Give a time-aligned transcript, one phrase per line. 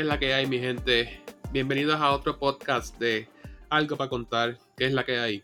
[0.00, 1.22] es la que hay, mi gente?
[1.52, 3.28] Bienvenidos a otro podcast de
[3.68, 4.58] Algo para contar.
[4.76, 5.40] ¿Qué es la que hay?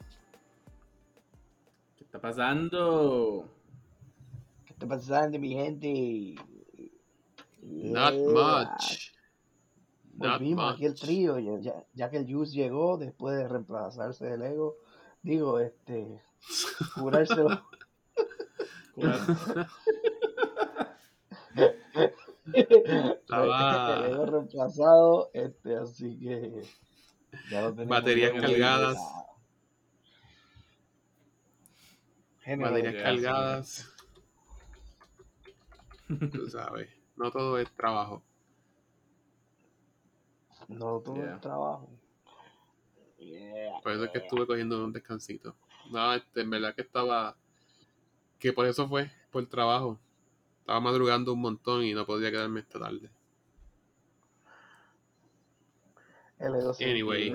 [1.96, 3.46] ¿Qué está pasando?
[4.64, 6.34] ¿Qué está pasando, mi gente?
[7.62, 8.28] Not Yeah.
[8.30, 9.12] much.
[10.14, 14.24] Not Volvimos aquí el trío, ya, ya- ya que el Juice llegó después de reemplazarse
[14.24, 14.76] del ego.
[15.22, 16.22] Digo, este,
[16.94, 17.62] curárselo.
[22.54, 26.62] Estaba- el ego reemplazado, este, así que
[27.50, 28.98] ya lo tenemos Baterías cargadas.
[32.46, 33.92] Baterías ya, cargadas.
[36.32, 38.22] Tú sabes, no todo es trabajo.
[40.68, 41.34] No todo Yeah.
[41.34, 41.90] el trabajo.
[43.18, 45.56] Yeah, Por eso es que estuve cogiendo un descansito.
[45.90, 47.36] No, este, en verdad que estaba.
[48.38, 49.98] Que por eso fue, por el trabajo.
[50.66, 53.08] Estaba madrugando un montón y no podía quedarme esta tarde.
[56.80, 57.32] Anyway.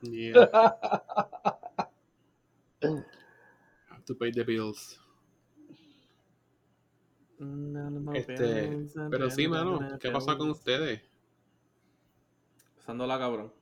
[0.00, 0.48] Yeah.
[3.90, 4.98] Have to pay the bills.
[8.14, 11.02] Este, pero sí, mano, ¿qué ha pasado con ustedes?
[12.76, 13.52] Pasándola, cabrón.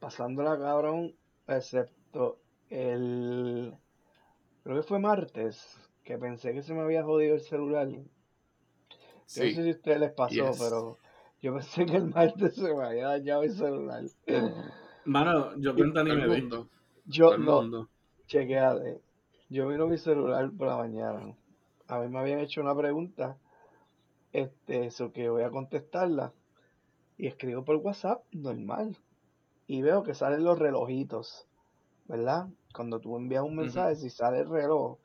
[0.00, 1.14] pasándola cabrón,
[1.46, 3.74] excepto el
[4.62, 7.86] creo que fue martes que pensé que se me había jodido el celular.
[9.36, 10.58] Yo no sé Sí, si a ustedes les pasó, Yes.
[10.58, 10.96] pero
[11.42, 14.04] yo pensé que el martes se me había dañado el celular.
[15.04, 16.66] Mano, yo cuenta ni me mundo.
[17.04, 17.88] Yo el no, mundo.
[18.26, 19.02] chequeate.
[19.50, 21.36] Yo miro mi celular por la mañana.
[21.88, 23.36] A mí me habían hecho una pregunta,
[24.32, 26.32] este, eso que voy a contestarla.
[27.18, 28.96] Y escribo por WhatsApp, normal.
[29.66, 31.46] Y veo que salen los relojitos,
[32.06, 32.48] ¿verdad?
[32.74, 34.98] Cuando tú envías un mensaje, si sale el reloj,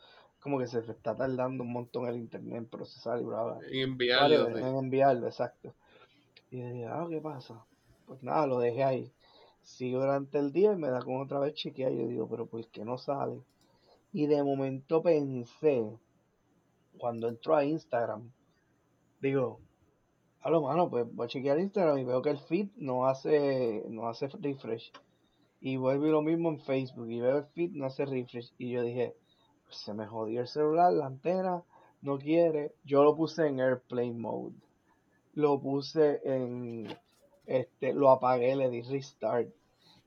[0.44, 3.60] como que se está tardando un montón el internet en procesar y bla, bla.
[3.72, 4.44] En enviarlo.
[4.44, 4.68] Vale, sí.
[4.68, 5.74] en enviarlo, exacto.
[6.52, 7.66] Y yo dije, ah, ¿qué pasa?
[8.06, 9.12] Pues nada, lo dejé ahí.
[9.62, 11.94] Sigo durante el día y me da con otra vez chequear.
[11.94, 13.42] Y yo digo, pero ¿por qué no sale?
[14.12, 15.98] Y de momento pensé,
[16.98, 18.30] cuando entro a Instagram,
[19.22, 19.62] digo,
[20.42, 23.86] a lo mano, pues voy a chequear Instagram y veo que el feed no hace,
[23.88, 24.92] no hace refresh.
[25.62, 28.54] Y vuelvo y lo mismo en Facebook y veo el feed no hace refresh.
[28.58, 29.16] Y yo dije,
[29.74, 31.64] se me jodió el celular, la antena,
[32.02, 32.74] no quiere.
[32.84, 34.56] Yo lo puse en Airplane Mode.
[35.34, 36.88] Lo puse en,
[37.46, 39.50] este, lo apagué, le di restart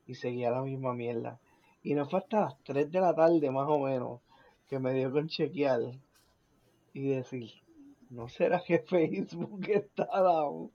[0.05, 1.39] y seguía la misma mierda.
[1.83, 4.21] Y no fue hasta las 3 de la tarde más o menos
[4.67, 5.81] que me dio con chequear
[6.93, 7.51] y decir,
[8.09, 10.71] ¿no será que Facebook está down?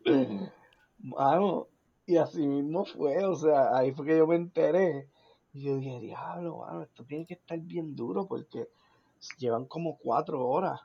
[0.98, 1.68] Mano,
[2.06, 5.08] y así mismo fue, o sea, ahí fue que yo me enteré.
[5.52, 8.68] Y yo dije, diablo, mano, esto tiene que estar bien duro porque
[9.38, 10.80] llevan como cuatro horas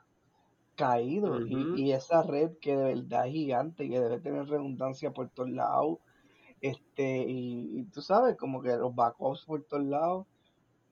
[0.76, 1.42] caídos.
[1.48, 5.28] Y- y, esa red que de verdad es gigante y que debe tener redundancia por
[5.30, 5.98] todos lados.
[6.60, 10.26] Este, y, y tú sabes, como que los backups por todos lados.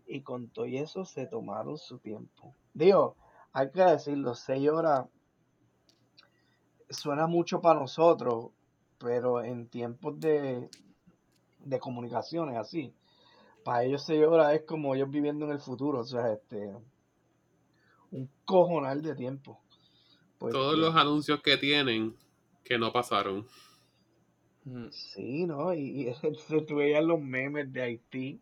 [0.06, 2.55] Y con todo eso se tomaron su tiempo.
[2.75, 3.17] Digo,
[3.53, 5.06] hay que decirlo, seis horas
[6.91, 8.51] suena mucho para nosotros,
[8.99, 10.69] pero en tiempos de,
[11.61, 12.95] de comunicaciones así,
[13.65, 16.73] para ellos seis horas es como ellos viviendo en el futuro, o sea, este,
[18.11, 19.61] un cojonal de tiempo.
[20.39, 22.15] Porque- Todos los anuncios que tienen
[22.65, 23.47] que no pasaron.
[24.65, 24.89] Mm.
[24.91, 25.72] Sí, ¿no?
[25.72, 26.15] Y, y
[26.49, 28.41] se tú veías los memes de Haití.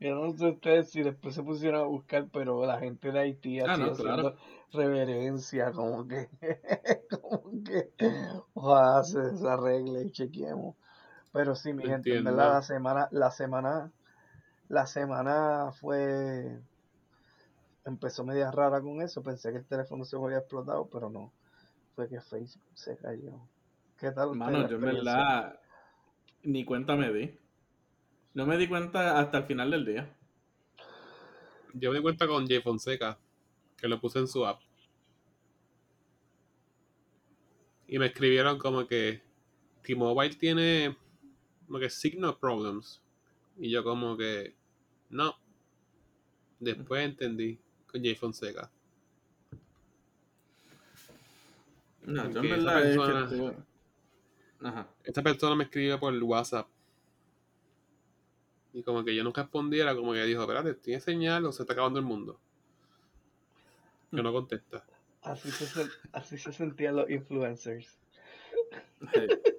[0.00, 3.58] Yo no sé ustedes si después se pusieron a buscar, pero la gente de Haití
[3.58, 4.36] Ah, así no, haciendo
[4.72, 6.28] reverencia, como que,
[7.10, 7.90] como que,
[8.54, 10.76] ojalá se desarregle y chequeemos.
[11.32, 13.92] Pero sí, mi gente, en verdad la semana, la semana,
[14.68, 16.60] la semana fue,
[17.88, 19.22] empezó media rara con eso.
[19.22, 21.32] Pensé que el teléfono se me había explotado, pero no.
[21.94, 23.40] Fue que Facebook se cayó.
[23.98, 25.60] ¿Qué tal Mano, yo en verdad
[26.44, 27.34] ni cuenta me di.
[28.34, 30.16] No me di cuenta hasta el final del día.
[31.74, 33.18] Yo me di cuenta con Jay Fonseca,
[33.76, 34.60] que lo puse en su app.
[37.88, 39.22] Y me escribieron como que
[39.82, 40.96] T-Mobile tiene
[41.66, 43.02] como que signal problems.
[43.56, 44.54] Y yo como que
[45.10, 45.34] no.
[46.60, 47.58] Después entendí
[47.90, 48.70] con Jay Fonseca.
[52.04, 53.54] No, yo en verdad es que persona-
[54.62, 54.88] Ajá.
[55.04, 56.66] Esta persona me escribió por WhatsApp.
[58.72, 61.72] Y como que yo no respondiera, como que dijo, espérate, ¿tiene señal o se está
[61.74, 62.40] acabando el mundo?
[64.10, 64.84] Que no contesta.
[65.22, 67.98] Así se, así se sentían los influencers.
[69.12, 69.20] Sí.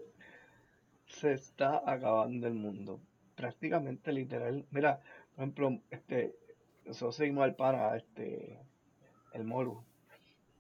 [1.08, 3.02] Se está acabando el mundo.
[3.36, 4.66] Prácticamente literal.
[4.72, 5.02] Mira,
[5.36, 6.34] por ejemplo, este,
[6.90, 8.60] nosotros seguimos al pana, este,
[9.34, 9.84] el Moru.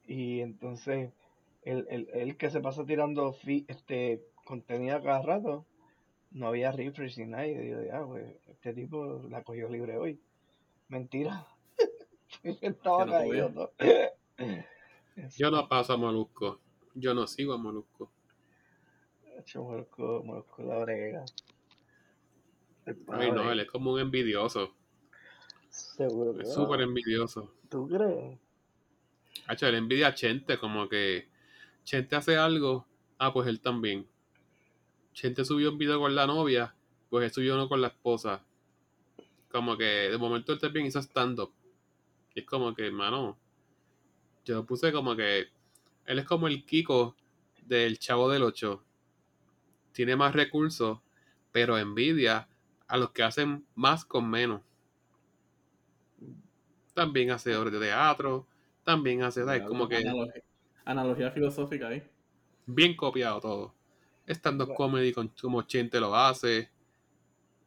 [0.05, 1.11] Y entonces,
[1.63, 5.65] el, el, el que se pasa tirando fi- este contenido cada rato,
[6.29, 10.21] no había refresh ni yo digo, ya, pues, este tipo la cogió libre hoy.
[10.87, 11.47] Mentira.
[12.43, 13.73] Estaba no caído.
[15.35, 16.59] Yo no paso a Molusco.
[16.93, 18.11] Yo no sigo a Molusco.
[19.55, 21.25] Molusco, Molusco la brega.
[23.07, 24.75] Ay, no, él es como un envidioso.
[25.79, 27.53] Seguro que Es súper envidioso.
[27.69, 28.37] ¿Tú crees?
[29.47, 31.27] Hacho, él envidia a Chente, como que
[31.83, 32.85] Chente hace algo,
[33.17, 34.07] ah, pues él también.
[35.13, 36.75] Chente subió un video con la novia,
[37.09, 38.43] pues él subió uno con la esposa.
[39.51, 41.51] Como que de momento él también hizo stand-up.
[42.35, 43.37] Y es como que, hermano,
[44.45, 45.47] yo puse como que
[46.05, 47.15] él es como el Kiko
[47.65, 48.83] del Chavo del 8.
[49.91, 50.99] Tiene más recursos,
[51.51, 52.47] pero envidia
[52.87, 54.61] a los que hacen más con menos.
[56.99, 58.45] También hace obras de teatro,
[58.83, 59.61] también hace, ¿sabes?
[59.63, 60.41] Como que Analogía,
[60.83, 62.03] analogía filosófica ahí.
[62.65, 63.73] bien copiado todo.
[64.27, 64.77] Stand-up Bueno.
[64.77, 66.69] comedy con, como Chente lo hace.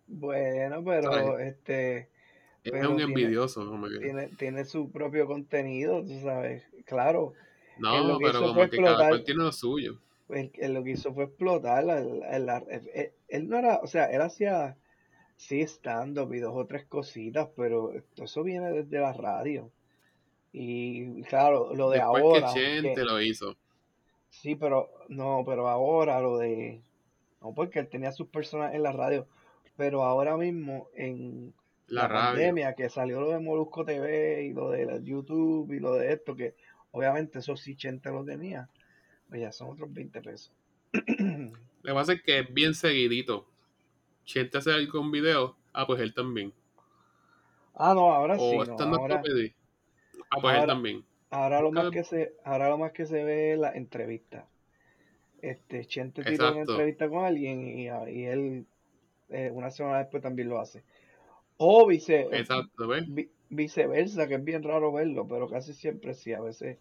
[0.06, 1.40] Bueno, pero ¿Sabes?
[1.56, 1.98] este
[2.64, 3.66] Es Pero un tiene- envidioso.
[3.68, 6.62] Como que, tiene, tiene su propio contenido, tú sabes.
[6.84, 7.32] Claro,
[7.78, 9.98] no, pero como que cada cual tiene lo suyo.
[10.28, 11.84] él, él lo que hizo fue explotar.
[11.84, 14.76] la- la- la- él, él no era, o sea, él hacía
[15.48, 19.70] sí stand-up y dos o tres cositas, pero eso viene desde la radio.
[20.52, 23.56] Y claro, lo de Después ahora, que Chente que- lo hizo.
[24.28, 26.80] sí, pero no, pero ahora lo de,
[27.40, 29.26] no, porque él tenía sus personas en la radio,
[29.76, 31.52] pero ahora mismo en
[31.88, 32.30] La, la radio.
[32.34, 36.12] pandemia que salió lo de Molusco TV y lo de la YouTube y lo de
[36.12, 36.54] esto, que
[36.92, 38.68] obviamente eso sí Chente lo tenía,
[39.28, 40.52] pues ya son otros 20 pesos.
[40.92, 43.48] Lo que pasa es que es bien seguidito.
[44.24, 46.52] Chente hace algún video, ah, pues él también.
[47.74, 49.28] Ah, no, ahora sí, O no, stand-up ahora,
[50.30, 51.04] ah, pues él también.
[51.30, 54.48] ahora lo más que se, ahora lo más que se ve es la entrevista.
[55.42, 58.66] Este, Chente tiró una entrevista con alguien y, y él
[59.30, 60.84] eh, una semana después también lo hace.
[61.58, 63.06] O vice, Exacto, ¿ves?
[63.06, 66.78] vi- viceversa, que es bien raro verlo, pero casi siempre sí, a veces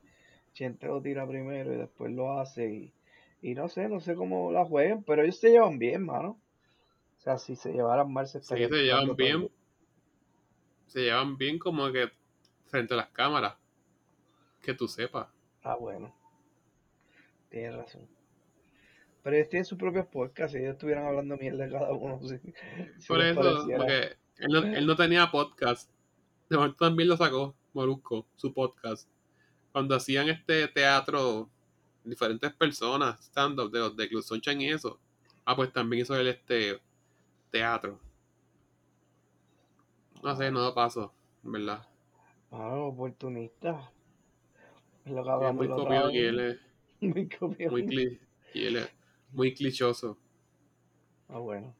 [0.53, 2.93] Chente lo tira primero y después lo hace y,
[3.41, 6.41] y no sé, no sé cómo la juegan, pero ellos se llevan bien, mano.
[7.21, 9.41] O sea, si se llevaran mal se Sí, estarían se llevan bien.
[9.41, 9.51] todo.
[10.87, 12.11] Se llevan bien como que
[12.65, 13.55] frente a las cámaras.
[14.59, 15.27] Que tú sepas.
[15.61, 16.11] Ah, bueno.
[17.49, 18.07] Tienes razón.
[19.21, 22.19] Pero ellos tienen sus propios podcasts y ellos estuvieran hablando mierda cada uno.
[22.27, 23.77] Si, si Por eso, pareciera.
[23.77, 25.91] porque él no, él no tenía podcast.
[26.49, 29.07] De momento también lo sacó, Molusco, su podcast.
[29.71, 31.51] Cuando hacían este teatro,
[32.03, 34.99] diferentes personas, stand-up de los de Club Sunshine y eso.
[35.45, 36.81] Ah, pues también hizo él este
[37.51, 37.99] teatro.
[40.27, 41.05] No sé, no da paso,
[41.43, 41.85] en verdad.
[42.51, 43.91] Ah, oportunista.
[45.05, 46.13] Es lo que Es hablamos muy la otra copiado vez.
[46.13, 46.57] y él es
[47.01, 47.73] Muy copiado.
[47.73, 48.19] muy, cli-
[48.53, 48.89] y él es
[49.31, 50.17] muy clichoso.
[51.29, 51.73] Ah, bueno.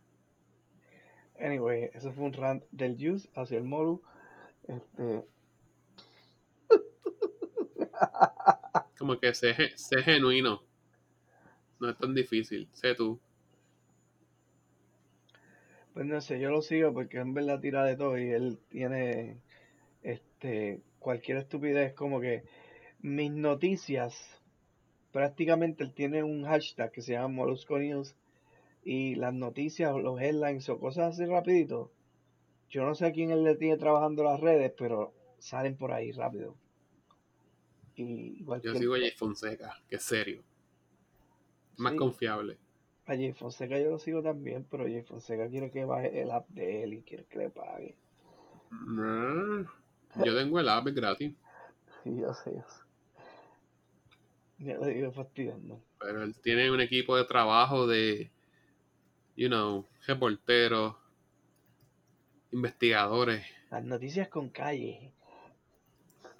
[1.40, 4.02] Anyway, eso fue un rant del Juice hacia el Moru.
[4.68, 5.26] Este,
[8.98, 10.64] Como que sé, sé genuino.
[11.82, 13.20] No es tan difícil, sé tú.
[15.94, 19.38] Pues no sé, yo lo sigo porque en verdad tira de todo y él tiene
[20.04, 22.44] este cualquier estupidez como que
[23.02, 24.42] mis noticias
[25.12, 28.16] prácticamente él tiene un hashtag que se llama Molusco News
[28.84, 31.92] y las noticias o los headlines o cosas así rapidito
[32.70, 36.12] yo no sé a quién él le tiene trabajando las redes pero salen por ahí
[36.12, 36.56] rápido
[37.96, 40.44] y Yo sigo a Jay Fonseca, que es serio.
[41.78, 41.98] Más Sí.
[41.98, 42.58] confiable.
[43.12, 46.48] A Jay Fonseca yo lo sigo también pero Jay Fonseca quiere que baje el app
[46.50, 47.96] de él y quiere que le pague.
[48.72, 49.64] Mm,
[50.24, 51.34] Yo tengo el app es gratis,
[52.04, 52.82] sí yo sé yo sé.
[54.60, 55.82] Ya le digo fastidiando.
[56.00, 58.32] Pero él tiene un equipo de trabajo de,
[59.36, 60.96] you know, reporteros,
[62.52, 63.44] investigadores.
[63.72, 65.14] Las noticias con calle.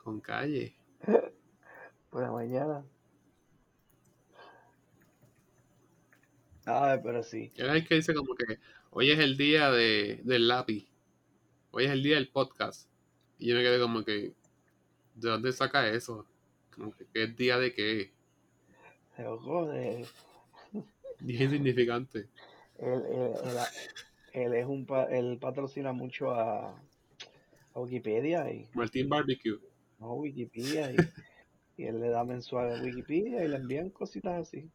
[0.04, 0.76] Con calle.
[2.12, 2.84] por la mañana
[6.66, 7.52] Ay, pero sí.
[7.56, 8.58] Es el que dice como que
[8.92, 10.88] hoy es el día de, del lápiz,
[11.72, 12.88] hoy es el día del podcast.
[13.40, 14.34] Y yo me quedé como que,
[15.16, 16.26] ¿de dónde saca eso?
[16.76, 18.12] Como que, ¿qué es día de qué?
[19.16, 20.06] Se loco de-
[21.20, 22.28] Día insignificante.
[22.80, 23.58] Él, él- él-
[24.34, 26.70] él es un pa- él patrocina mucho a,
[27.74, 29.60] a Wikipedia y Martín Barbecue.
[30.00, 30.96] no Wikipedia y,
[31.78, 34.70] y él le da mensual a Wikipedia y le envían cositas así.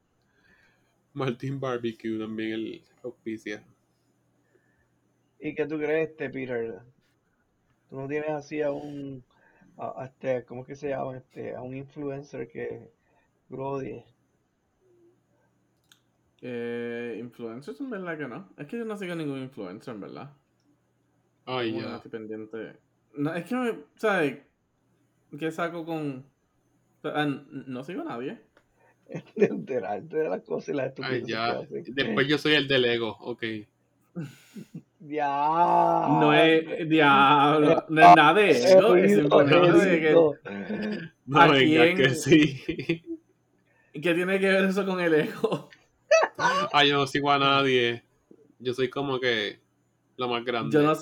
[1.17, 3.65] Martín Barbecue también el auspicia.
[5.41, 6.83] ¿Y qué tú crees, este Peter?
[7.89, 9.25] ¿Tú no tienes así a un
[9.77, 11.17] a, a este, ¿cómo es que se llama?
[11.17, 12.93] Este, a un influencer que
[13.81, 14.05] 10.
[16.41, 18.49] Eh, influencers en verdad que no.
[18.57, 20.31] Es que yo no sigo ningún influencer en verdad.
[21.47, 21.97] Ay, Como que no ya.
[21.97, 22.79] estoy pendiente.
[23.17, 24.39] No, es que, me- ¿sabes?
[25.39, 26.27] ¿Qué saco con...?
[27.67, 28.46] no sigo a nadie.
[29.37, 31.61] De enterarte de las cosas y las Ay, ya.
[31.69, 31.85] que.
[31.93, 33.43] Después yo soy el del ego, ok.
[35.09, 35.29] Ya.
[35.29, 36.89] no es...
[36.89, 37.85] Diablo.
[37.89, 38.97] No es nada de eso.
[38.97, 40.07] Es simplemente de que...
[40.09, 40.35] Edito.
[41.27, 41.97] No ¿A venga, quién?
[41.97, 42.63] que sí.
[43.93, 45.69] ¿Qué tiene que ver eso con el ego?
[46.73, 48.03] Ay, yo no sigo a nadie.
[48.59, 49.61] Yo soy como que
[50.17, 50.75] lo más grande.
[50.75, 50.95] Yo no,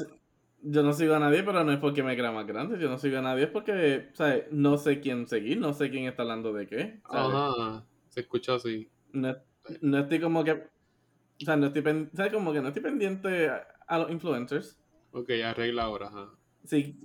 [0.63, 2.79] yo no sigo a nadie, pero no es porque me crea más grande.
[2.79, 4.45] Yo no sigo a nadie es porque, ¿sabes?
[4.51, 7.01] No sé quién seguir, no sé quién está hablando de qué.
[7.11, 7.35] ¿sabes?
[7.35, 7.85] Ajá,
[8.15, 8.89] se escucha así.
[9.13, 9.37] No,
[9.81, 10.53] no estoy como que.
[10.53, 12.33] O sea, no estoy pen- ¿sabes?
[12.33, 14.79] Como que no estoy pendiente a, a los influencers.
[15.13, 16.31] Ok, arregla ahora, ajá.
[16.65, 16.99] Sí.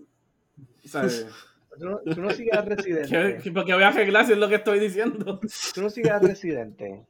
[0.86, 1.28] ¿Sabes?
[1.80, 3.40] Tú no, tú no sigues a ¿Qué, Residente.
[3.44, 5.40] qué- porque voy a arreglar si es lo que estoy diciendo.
[5.74, 7.06] Tú no sigues a Residente.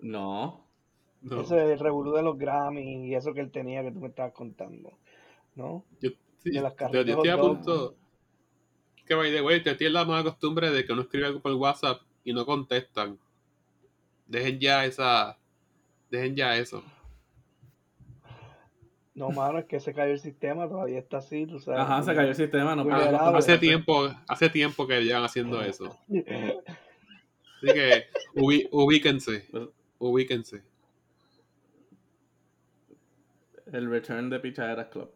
[0.00, 0.66] No.
[1.22, 4.00] No, Eso es el revolú de los Grammy y eso que él tenía que tú
[4.00, 4.98] me estabas contando.
[5.54, 5.84] ¿No?
[6.00, 7.96] yo, sí, de las yo- carreras yo estoy a punto.
[9.06, 11.52] Que by the way, te tienes la mala costumbre de que uno escribe algo por
[11.54, 13.18] WhatsApp y no contestan.
[14.26, 15.38] Dejen ya esa.
[16.10, 16.82] Dejen ya eso.
[19.14, 21.80] No, mano, es que se cayó el sistema, todavía está así, tú sabes.
[21.80, 23.36] Ajá, se cayó el sistema, no contestar.
[23.36, 25.96] Hace tiempo, hace tiempo que llevan haciendo eso.
[26.08, 29.48] Así que ubíquense.
[29.98, 30.62] Ubíquense.
[33.72, 35.10] El return de Pichaderas Club.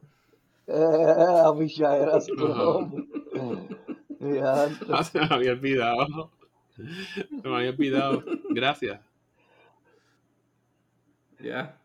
[0.68, 0.72] Eh,
[1.44, 2.88] a pichaderas, bro.
[4.20, 6.30] Ya, Ah, se me había olvidado.
[7.42, 8.22] Se me había olvidado.
[8.50, 9.00] Gracias.
[11.40, 11.76] Ya.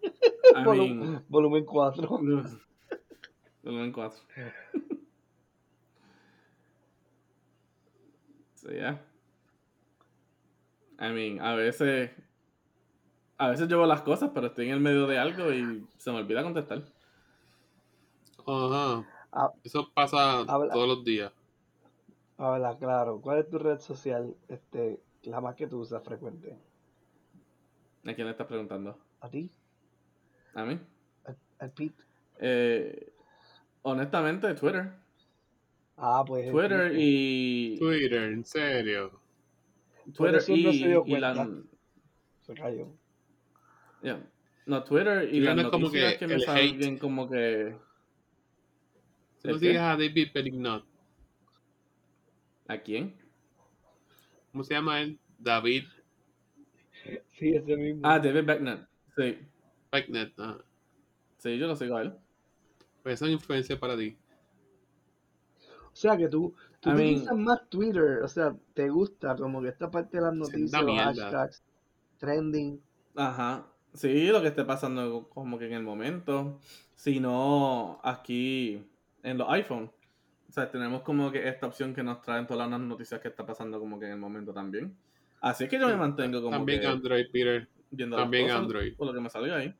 [0.56, 2.08] I mean, volumen 4.
[3.62, 4.20] volumen 4.
[8.54, 8.98] So, yeah.
[10.98, 12.10] I mean, a veces.
[13.38, 16.18] A veces veo las cosas, pero estoy en el medio de algo y se me
[16.18, 16.82] olvida contestar.
[18.46, 19.06] Ajá.
[19.32, 19.50] Ah.
[19.64, 20.72] Eso pasa Habla.
[20.72, 21.32] todos los días.
[22.40, 23.20] Habla, claro.
[23.20, 26.56] ¿Cuál es tu red social, este, la más que tú usas frecuente?
[28.06, 28.98] ¿A quién le estás preguntando?
[29.20, 29.50] ¿A ti?
[30.54, 30.80] ¿A mí?
[31.58, 32.02] ¿Al Pete?
[32.38, 33.12] Eh,
[33.82, 34.90] honestamente, Twitter.
[35.98, 36.50] Ah, pues.
[36.50, 37.76] Twitter y.
[37.78, 39.20] Twitter, en serio.
[40.14, 41.46] Twitter y, no se dio y la.
[42.40, 42.88] Se cayó.
[44.02, 44.26] yeah.
[44.64, 47.76] No, Twitter y las no es como noticias que que, me salgan como que.
[49.40, 49.66] Si no ¿El qué?
[49.66, 50.89] sigues a David Bellignot,
[52.70, 53.16] ¿A quién?
[54.52, 55.18] ¿cómo se llama él?
[55.38, 55.84] David
[57.28, 58.02] Sí, ese mismo.
[58.04, 58.86] Ah, David Beckner.
[59.16, 59.38] Sí.
[59.90, 60.32] Becknet.
[60.38, 60.58] Ah,
[61.38, 62.14] Sí, yo lo sigo a él.
[63.02, 64.16] pues eso es influencia para ti.
[65.92, 69.62] O sea que tú, tú I mean- utilizas más Twitter, o sea, te gusta como
[69.62, 71.64] que esta parte de las noticias, una los hashtags,
[72.18, 72.80] trending.
[73.16, 73.66] Ajá.
[73.94, 76.60] Sí, lo que esté pasando como que en el momento.
[76.94, 78.84] Si no, aquí
[79.22, 79.90] en los iPhone.
[80.50, 83.46] O sea, tenemos como que esta opción que nos traen todas las noticias que está
[83.46, 84.94] pasando como que en el momento también.
[85.40, 87.68] Así es que yo me mantengo como También que Android, Peter.
[87.90, 88.96] viendo también cosas Android.
[88.96, 89.74] por lo que me salga ahí.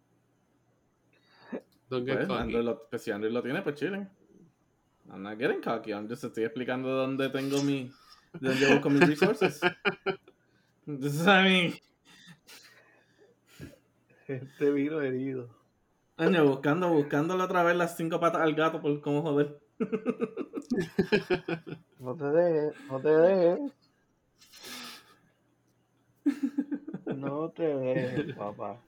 [1.89, 2.41] Don't get Pues, cocky.
[2.41, 4.09] Android lo, pues si Android lo tiene, pues chilling.
[5.13, 5.91] I'm not getting cocky.
[5.93, 7.91] I'm just estoy explicando dónde tengo mi.
[8.33, 9.61] dónde yo busco mis resources.
[10.87, 11.75] Entonces, I mean,
[14.29, 15.49] Este vino herido.
[16.17, 19.59] año, buscando, buscándole otra vez las cinco patas al gato por cómo joder.
[21.99, 23.73] No te dejes, no te dejes.
[27.17, 28.79] No te dejes, papá.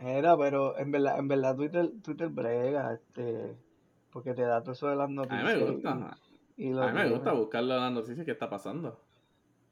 [0.00, 3.56] Era, pero en verdad, en verdad Twitter, Twitter brega, este,
[4.12, 5.44] porque te da todo eso de las A mí noticias.
[5.58, 6.16] me gusta.
[6.56, 9.00] Y, A mí me gusta buscarle las noticias que está pasando.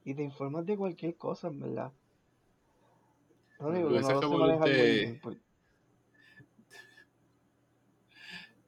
[0.04, 1.92] Y te informas de cualquier cosa, en verdad.
[3.60, 5.20] No digo no muy de- bien.
[5.22, 5.36] pues,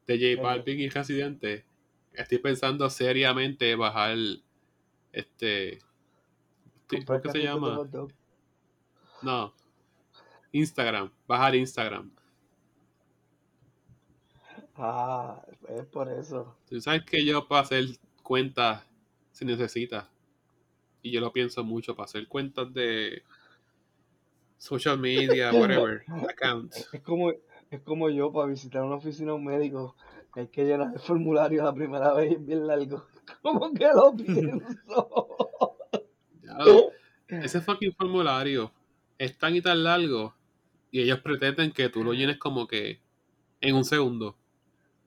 [0.09, 0.43] de J.
[0.43, 1.67] Balvin y Residente,
[2.15, 4.17] estoy pensando seriamente bajar
[5.12, 5.79] este.
[6.88, 7.87] ¿Cómo que se llama?
[9.21, 9.55] No.
[10.53, 11.12] Instagram.
[11.27, 12.11] Bajar Instagram.
[14.77, 16.57] Ah, es por eso.
[16.67, 17.85] Tú sabes que yo para hacer
[18.23, 18.83] cuentas
[19.33, 20.09] se necesita.
[21.03, 23.23] Y yo lo pienso mucho para hacer cuentas de
[24.57, 26.88] social media, whatever, accounts.
[26.95, 27.31] Es como,
[27.70, 29.96] es como yo para visitar una oficina un médico.
[30.32, 33.06] que Hay que llenar el formulario la primera vez y es bien largo.
[33.42, 35.76] ¿Cómo que lo pienso?
[37.28, 38.72] Ese fucking formulario
[39.18, 40.34] es tan y tan largo
[40.90, 43.00] y ellos pretenden que tú lo llenes como que
[43.60, 44.37] en un segundo.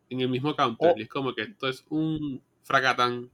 [0.10, 0.94] en el mismo counter.
[0.96, 0.98] Oh.
[0.98, 3.32] Y es como que esto es un fracatán.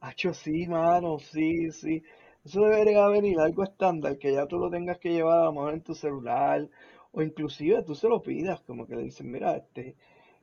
[0.00, 2.02] Hacho, sí, mano, sí, sí.
[2.44, 5.74] Eso debería venir algo estándar, que ya tú lo tengas que llevar a lo mejor
[5.74, 6.68] en tu celular,
[7.12, 9.96] o inclusive tú se lo pidas, como que le dices, mira, este,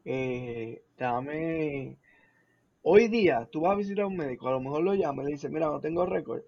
[0.04, 1.98] eh, dame,
[2.82, 5.28] hoy día tú vas a visitar a un médico, a lo mejor lo llamas y
[5.28, 6.42] le dices, mira, no tengo récord,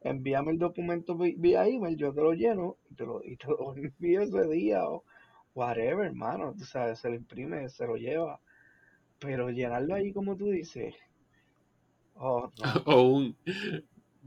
[0.00, 3.74] envíame el documento vía email, yo te lo lleno y te lo, y te lo
[3.76, 5.04] envío ese día, o
[5.54, 8.40] whatever, hermano, tú sabes, se lo imprime, se lo lleva,
[9.18, 10.94] pero llenarlo ahí como tú dices,
[12.14, 12.82] oh, no.
[12.86, 13.36] o un.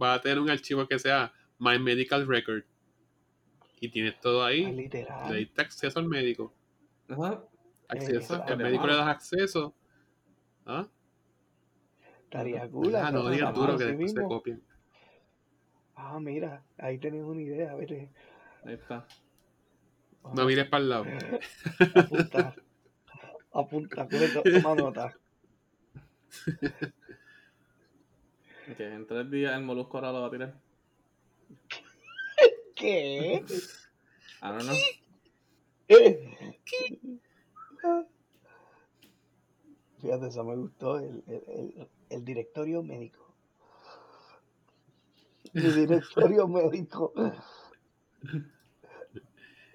[0.01, 2.63] Va a tener un archivo que sea My Medical Record.
[3.79, 4.65] Y tienes todo Ah, ahí.
[4.65, 5.35] Le literal.
[5.35, 6.53] diste acceso al médico.
[7.09, 7.43] Ajá.
[7.87, 8.53] Acceso, Exacto.
[8.53, 9.73] el médico le das acceso.
[10.65, 10.87] ¿Ah?
[12.23, 12.95] Estaría cool.
[12.95, 14.61] Ah, no digas duro que después se copien.
[15.95, 18.09] Ah, mira, ahí tenés una idea, vete.
[18.65, 19.07] Ahí está.
[20.33, 21.05] No mires para el lado.
[21.95, 22.55] Apunta.
[23.53, 25.13] Apunta, toma nota.
[28.75, 30.53] Que en tres días el molusco ahora lo va a tirar.
[32.77, 33.43] ¿Qué?
[34.41, 34.75] I don't know.
[35.89, 36.59] Eh.
[40.01, 43.33] Fíjate, eso me gustó, el, el, el, el directorio médico.
[45.53, 47.13] El directorio médico.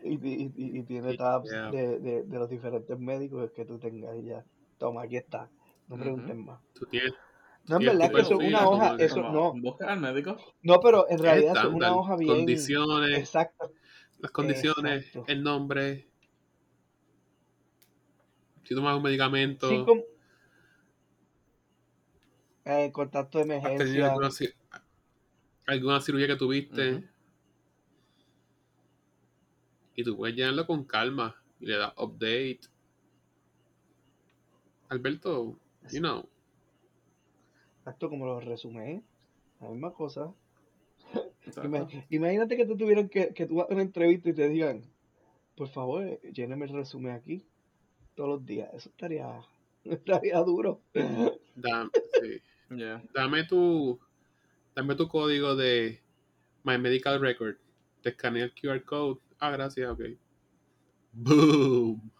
[0.04, 1.70] Y, y- y- tiene tabs Yeah.
[1.70, 4.44] de, de, de los diferentes médicos que tú tengas y ya.
[4.78, 5.48] Toma, aquí está.
[5.88, 6.60] No pregunten más.
[6.74, 7.12] Tú tienes,
[7.68, 10.36] No, en verdad que eso es una hoja, eso no, Busca al médico.
[10.62, 13.72] no, pero en realidad es una hoja bien, Condiciones, exacto,
[14.18, 15.24] las condiciones, Exacto.
[15.32, 16.08] el nombre.
[18.64, 19.84] Si tomas un medicamento, sí,
[22.64, 24.54] eh, contacto de emergencia, alguna, ci-
[25.66, 27.04] alguna cirugía que tuviste.
[29.94, 31.36] Y tú puedes llenarlo con calma.
[31.60, 32.60] Y le das update.
[34.88, 35.58] Alberto,
[35.90, 36.28] you know.
[37.82, 39.02] Exacto como los resumé,
[39.60, 40.32] la misma cosa.
[42.10, 44.84] Imagínate que te tuvieran que, que tú vas a una entrevista y te digan,
[45.56, 47.44] por favor, lléneme el resumen aquí
[48.14, 48.72] todos los días.
[48.72, 49.40] Eso estaría,
[49.84, 50.80] estaría duro.
[50.94, 51.90] Da-
[52.20, 52.40] sí.
[52.72, 53.02] Yeah.
[53.12, 54.00] Dame tu.
[54.74, 56.00] Dame tu código de
[56.64, 57.56] My Medical Record.
[58.00, 59.20] Te escanea el QR code.
[59.38, 60.00] Ah, gracias, ok.
[61.12, 62.10] Boom.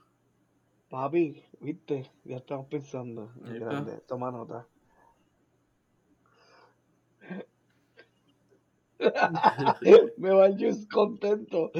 [0.91, 4.03] Papi, viste, ya estamos pensando grande.
[4.07, 4.69] Toma nota.
[10.17, 11.71] Me va just contento.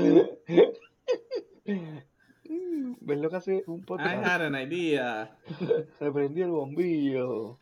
[3.01, 4.25] ¿Ves lo que hace un I podcast?
[4.25, 5.37] had an idea.
[5.99, 7.59] Se prendió el bombillo.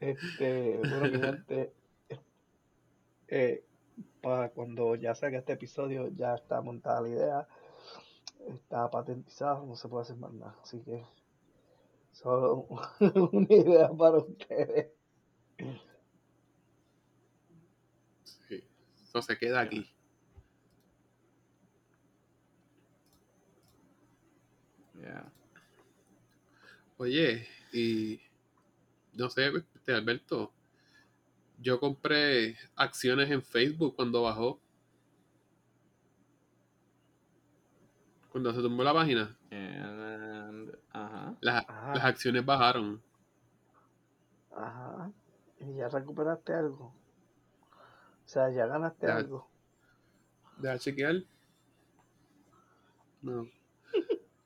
[0.00, 1.72] Este, bueno, mi gente,
[3.28, 3.64] eh,
[4.20, 7.48] para cuando ya salga este episodio, ya está montada la idea,
[8.46, 10.54] está patentizada, no se puede hacer más nada.
[10.62, 11.02] Así que,
[12.12, 12.66] solo
[13.32, 14.95] una idea para ustedes.
[15.58, 15.64] Sí.
[19.04, 19.88] Eso se queda aquí.
[25.00, 25.30] Yeah.
[26.98, 28.20] Oye, y.
[29.14, 30.52] No sé, este, Alberto.
[31.58, 34.60] Yo compré acciones en Facebook cuando bajó.
[38.30, 41.34] Cuando se tumbó la página, And, ajá.
[41.40, 43.00] las, las acciones bajaron.
[44.54, 44.85] Ajá.
[45.66, 46.86] Y ya recuperaste algo.
[46.86, 49.16] O sea, ya ganaste Ya.
[49.16, 49.48] algo.
[50.58, 51.22] Deja chequear.
[53.22, 53.48] No.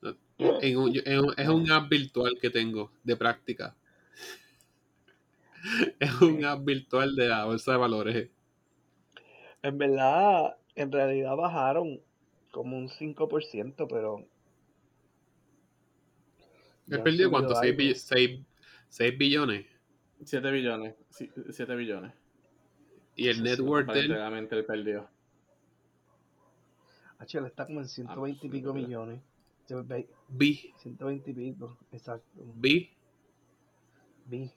[0.03, 0.17] No.
[0.39, 3.77] En un- yo- en un- es un app virtual que tengo de práctica.
[5.99, 8.31] Es un app virtual de la bolsa de valores.
[9.63, 12.01] En verdad, en realidad bajaron
[12.51, 14.25] como un 5%, pero...
[16.87, 17.55] ¿Me ya perdido cuánto?
[17.55, 18.45] ¿6
[18.99, 19.19] algo.
[19.19, 19.67] billones?
[20.25, 20.95] 7 billones.
[21.11, 22.13] 7 billones.
[23.17, 25.09] Y el Sí, net sí, worth de él, perdió.
[27.19, 29.21] HL está como en 120 y pico millones.
[30.29, 32.43] B, 120 y pico, exacto.
[32.57, 32.91] B,
[34.27, 34.51] Vi.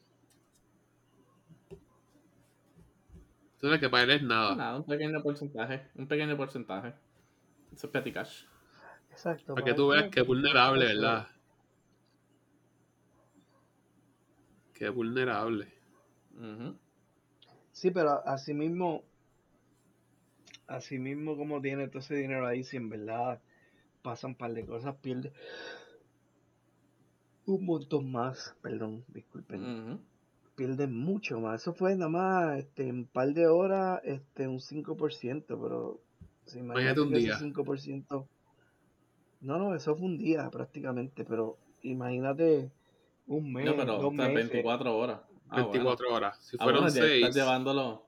[3.56, 4.56] entonces que para él es nada.
[4.56, 5.88] Nada, un pequeño porcentaje.
[5.96, 6.94] Un pequeño porcentaje.
[7.74, 8.44] Eso es petty cash.
[9.12, 9.56] Exacto.
[9.56, 11.28] Para que tú veas que es vulnerable, ¿verdad?
[14.74, 15.68] Que es vulnerable.
[16.36, 16.76] Ujú.
[17.72, 19.04] Sí, pero así mismo,
[20.68, 23.42] así mismo como tiene todo ese dinero ahí, si en verdad
[24.02, 25.34] pasan un par de cosas, pierde
[27.46, 30.00] un montón más, perdón, disculpen, Ujú.
[30.56, 31.62] pierde mucho más.
[31.62, 36.02] Eso fue nada más este, en un par de horas, este, un 5%, pero
[36.46, 37.38] si Imagínate un ese día.
[37.38, 38.30] 5%,
[39.42, 42.72] No, no, eso fue un día prácticamente, pero imagínate
[43.28, 44.34] un mes, No, pero dos meses.
[44.34, 45.22] 24 horas.
[45.50, 46.38] Ah, 24 horas.
[46.46, 48.08] Si Ah, fueron bueno, ya 6, estás llevándolo.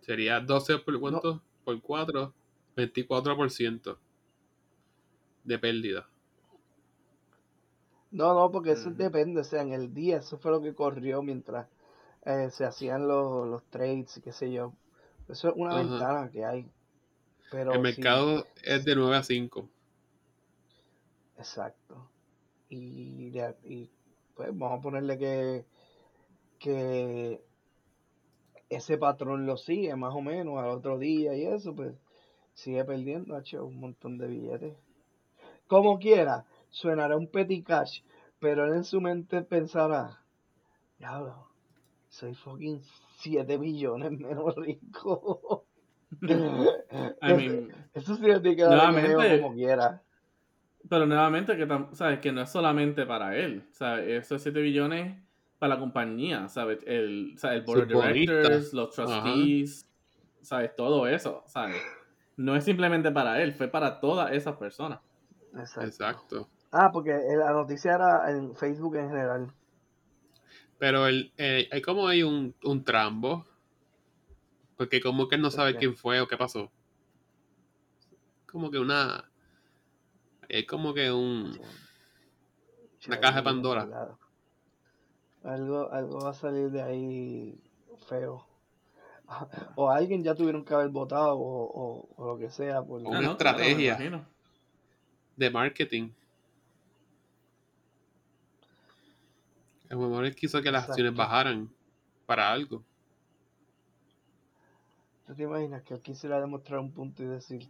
[0.00, 1.42] sería 12 por cuánto?
[1.64, 2.32] Por 4,
[2.74, 3.98] 24%
[5.44, 6.06] de pérdida.
[8.10, 8.96] No, no, porque eso Ujú.
[8.96, 11.68] depende, o sea, en el día, eso fue lo que corrió mientras
[12.24, 14.72] eh, se hacían los, los trades y qué sé yo.
[15.28, 15.82] Eso es una Ajá.
[15.82, 16.68] ventana que hay.
[17.50, 19.68] Pero El sí, mercado es de 9 a 5.
[21.38, 22.10] exacto.
[22.68, 23.32] Y,
[23.64, 23.90] y,
[24.34, 25.64] pues vamos a ponerle que,
[26.58, 27.40] que
[28.68, 31.94] ese patrón lo sigue más o menos al otro día y eso, pues
[32.54, 34.76] sigue perdiendo, hecho un montón de billetes.
[35.66, 38.02] Como quiera, suenará un petty cash,
[38.38, 40.22] pero él en su mente pensará,
[40.98, 41.48] diablo,
[42.08, 42.80] soy fucking
[43.18, 45.64] 7 millones menos rico.
[46.22, 50.02] I mean, Eso nuevamente- meneo como quiera.
[50.88, 52.20] Pero nuevamente, que, ¿sabes?
[52.20, 53.66] que no es solamente para él.
[53.72, 54.24] ¿sabes?
[54.24, 55.16] Esos 7 billones
[55.58, 56.48] para la compañía.
[56.48, 56.80] ¿sabes?
[56.86, 59.88] El, sea, el board of directors, los trustees,
[60.42, 60.74] ¿sabes?
[60.76, 61.44] Todo eso.
[61.46, 61.76] ¿sabes?
[62.36, 65.00] No es simplemente para él, fue para todas esas personas.
[65.54, 65.86] Exacto.
[65.86, 66.48] Exacto.
[66.70, 69.52] Ah, porque la noticia era en Facebook en general.
[70.78, 73.46] Pero el, eh, hay como hay un, un trambo.
[74.76, 76.70] Porque como que él no ¿Por sabe quién fue o qué pasó.
[78.44, 79.30] Como que una...
[80.48, 81.58] Es como que un...
[83.06, 83.86] Una caja de Pandora.
[83.86, 84.18] Claro.
[85.44, 87.60] Algo, algo va a salir de ahí
[88.08, 88.44] feo.
[89.76, 92.82] O alguien ya tuvieron que haber votado o, o- o lo que sea.
[92.82, 93.00] Por...
[93.02, 94.24] Una Ah, no, estrategia.
[95.36, 96.10] de marketing.
[99.90, 101.70] A lo mejor quiso que las acciones bajaran
[102.26, 102.82] para algo.
[105.26, 107.68] ¿Tú te imaginas que él quisiera demostrar un punto y decir,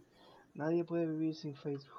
[0.55, 1.93] nadie puede vivir sin Facebook?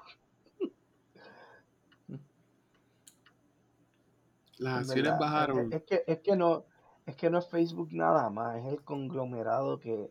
[4.59, 5.73] Las acciones verdad, bajaron.
[5.73, 6.65] Es, es que, es que no
[7.09, 10.11] es que no es Facebook nada más, es el conglomerado que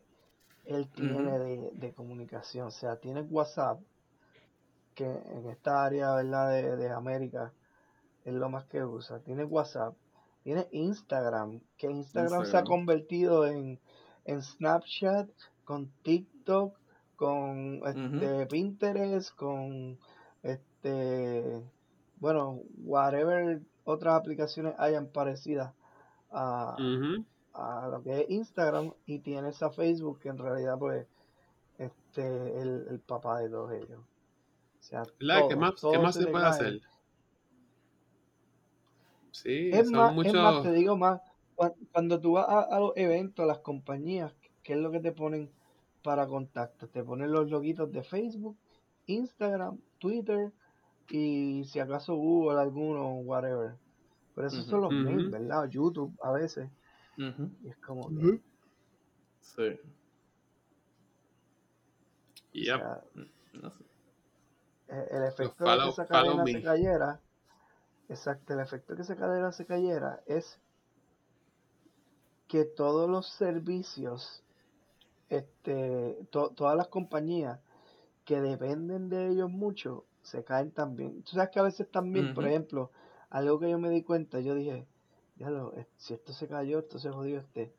[0.64, 2.66] él tiene de, de comunicación.
[2.66, 3.80] O sea, tiene WhatsApp,
[4.96, 6.50] que en esta área ¿verdad?
[6.50, 7.52] De, de América
[8.24, 9.20] es lo más que usa.
[9.20, 9.94] Tiene WhatsApp,
[10.42, 13.78] tiene Instagram, que Instagram, se ha convertido en,
[14.24, 15.30] en Snapchat,
[15.64, 16.76] con TikTok,
[17.14, 19.98] con este, Pinterest, con
[20.42, 21.62] este,
[22.18, 25.74] bueno, whatever otras aplicaciones hayan parecidas
[26.30, 26.82] a,
[27.54, 31.06] a lo que es Instagram y tienes a Facebook que en realidad pues
[31.78, 34.00] este el, el papá de todos ellos.
[34.00, 35.46] O sea, ¿Verdad?
[35.48, 36.46] ¿Qué más, todo ¿qué más se puede cae.
[36.46, 36.80] hacer?
[39.32, 41.20] Sí, Es son más, es más, te digo más,
[41.56, 45.00] cua- cuando tú vas a, a los eventos, a las compañías, ¿qué es lo que
[45.00, 45.50] te ponen
[46.02, 46.88] para contacto?
[46.88, 48.58] Te ponen los loguitos de Facebook,
[49.06, 50.52] Instagram, Twitter
[51.10, 53.74] y si acaso Google alguno, whatever.
[54.34, 55.68] Pero esos son los main, ¿verdad?
[55.68, 56.70] YouTube a veces.
[57.62, 58.14] Y es como que.
[59.40, 59.80] Sí.
[62.52, 62.80] Yep.
[63.62, 63.84] No sé.
[64.88, 66.52] Eh, el efecto de que esa cadena me.
[66.52, 67.20] se cayera,
[68.08, 70.58] exacto, el efecto de que esa cadena se cayera es
[72.46, 74.42] que todos los servicios,
[75.28, 77.60] este, to- todas las compañías
[78.24, 81.22] que dependen de ellos mucho, se caen también.
[81.22, 82.90] Tú sabes que a veces también, por ejemplo,
[83.30, 84.86] algo que yo me di cuenta, yo dije,
[85.36, 87.72] ya lo, eh, si esto se cayó, esto se jodió, este,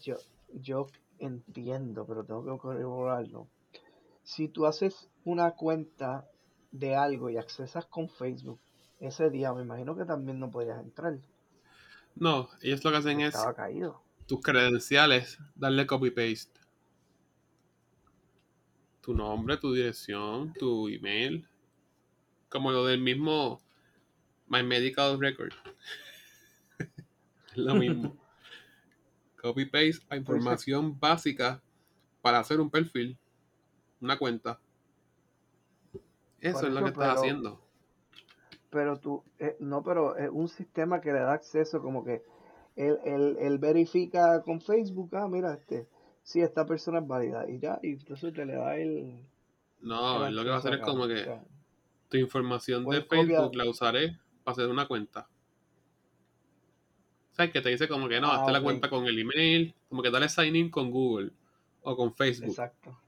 [0.00, 0.16] yo,
[0.52, 0.86] yo
[1.18, 3.48] entiendo, pero tengo que corroborarlo.
[4.22, 6.26] Si tú haces una cuenta
[6.70, 8.60] de algo y accesas con Facebook,
[9.00, 11.18] ese día me imagino que también no podías entrar.
[12.14, 14.02] No, ellos lo que hacen es Estaba caído.
[14.26, 16.57] tus credenciales, darle copy paste.
[19.08, 21.48] Tu nombre, tu dirección, tu email.
[22.50, 23.58] Como lo del mismo
[24.48, 25.54] My Medical Record.
[26.78, 26.88] es
[27.56, 28.14] lo mismo.
[29.40, 31.62] copy paste a información básica
[32.20, 33.16] para hacer un perfil,
[34.02, 34.60] una cuenta.
[36.42, 37.60] Eso es lo que estás pero- haciendo.
[38.68, 42.22] Pero tú, eh, no, pero es un sistema que le da acceso como que
[42.76, 45.88] él, él, él verifica con Facebook, ah, mira, este,
[46.28, 49.24] sí, esta persona es válida y ya, y entonces te le da el...
[49.80, 51.44] No, el lo que va a hacer es como que O sea,
[52.10, 55.26] tu información de Facebook la usaré para hacer una cuenta.
[57.30, 57.50] ¿Sabes?
[57.52, 60.10] Que te dice como que no, Ah, hazte la cuenta con el email, como que
[60.10, 61.30] dale sign in con Google
[61.82, 62.50] o con Facebook.
[62.50, 62.98] exacto.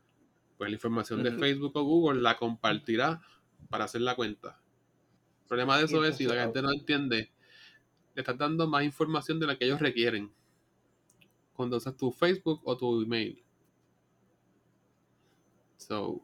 [0.56, 1.32] Pues la información de.
[1.32, 3.20] Facebook o Google la compartirá
[3.68, 4.60] para hacer la cuenta.
[5.42, 7.30] El problema de eso es si la gente no entiende,
[8.14, 10.32] le estás dando más información de la que ellos requieren.
[11.60, 13.44] Cuando usas tu Facebook o tu email.
[15.76, 16.22] So,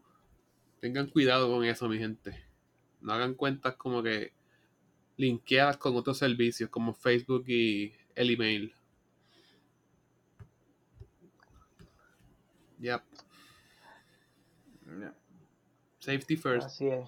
[0.81, 2.43] Tengan cuidado con eso, mi gente.
[3.03, 4.33] No hagan cuentas como que
[5.19, 8.75] linkeadas con otros servicios como Facebook y el email.
[12.79, 13.03] Yep.
[14.87, 15.15] Yeah.
[15.99, 16.67] Safety first.
[16.69, 17.07] Así es.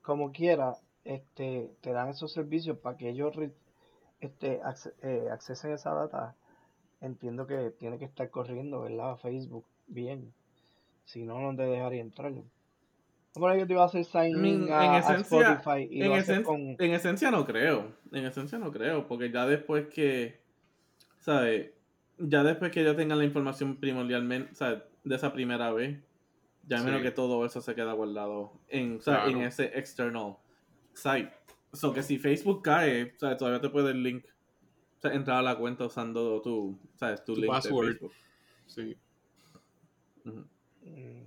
[0.00, 3.34] Como quiera, este, te dan esos servicios para que ellos
[4.20, 6.34] este, acce- eh, accesen esa data.
[7.00, 9.16] Entiendo que tiene que estar corriendo, ¿verdad?
[9.18, 10.32] Facebook bien.
[11.04, 12.32] Si no, no te dejaría entrar.
[13.32, 16.02] Por ahí yo te iba a hacer sign in a, en a esencia- Spotify y
[16.02, 16.60] En, esen- con...
[16.78, 17.92] en esencia no creo.
[18.12, 19.06] En esencia no creo.
[19.06, 20.40] Porque ya después que.
[21.20, 21.70] ¿Sabes?
[22.18, 24.54] Ya después que ellos tengan la información primordialmente.
[24.54, 24.82] ¿Sabes?
[25.04, 25.98] De esa primera vez.
[26.66, 26.84] Ya Sí.
[26.84, 29.46] menos que todo eso se queda guardado en, o sea, en Claro.
[29.48, 30.36] ese external
[30.92, 31.32] site.
[31.72, 33.38] So que si Facebook cae, ¿sabes?
[33.38, 34.24] todavía te puede el link.
[35.00, 37.24] O sea, entrar a la cuenta usando tu, ¿sabes?
[37.24, 37.86] tu, Tu link password.
[37.86, 38.12] de Facebook.
[38.66, 38.98] Sí.
[40.24, 41.22] Mm.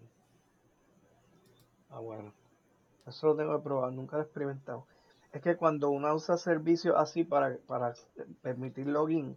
[1.90, 2.32] Ah, bueno.
[3.08, 4.86] Eso lo tengo que probar, nunca lo he experimentado.
[5.32, 7.96] Es que cuando uno usa servicios así para, para
[8.44, 9.36] permitir login,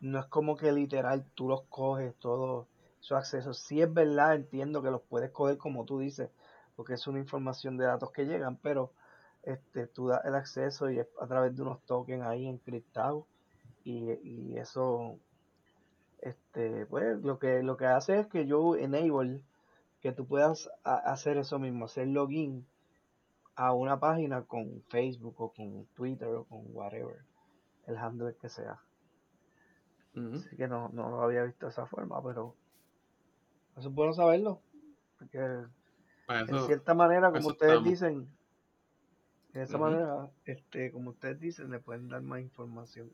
[0.00, 2.66] no es como que literal tú los coges todos
[3.02, 3.58] esos accesos.
[3.58, 6.30] Sí es verdad, entiendo que los puedes coger como tú dices,
[6.74, 8.94] porque es una información de datos que llegan, pero
[9.42, 13.26] este, tú das el acceso y es a través de unos tokens ahí encriptados
[13.88, 15.18] y, y eso
[16.20, 19.42] este pues lo que lo que hace es que yo enable
[20.02, 22.66] que tú puedas a- hacer eso mismo, hacer login
[23.56, 27.24] a una página con Facebook o con Twitter o con whatever,
[27.86, 28.80] el handle que sea.
[30.34, 32.54] Así que no, no lo había visto de esa forma, pero
[33.76, 34.60] eso es bueno saberlo,
[35.18, 35.38] porque
[36.26, 37.88] Para en cierta manera, como ustedes estamos.
[37.90, 38.28] dicen,
[39.52, 43.10] de esa manera, este, como ustedes dicen, le pueden dar más información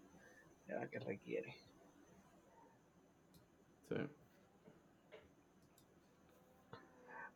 [0.66, 1.54] de la que requiere.
[3.88, 3.96] Sí.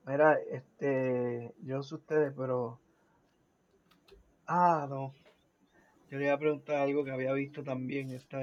[0.07, 2.81] Mira, este, yo no sé ustedes, pero,
[4.47, 5.13] ah, no,
[6.11, 8.41] yo le iba a preguntar algo que había visto también esta,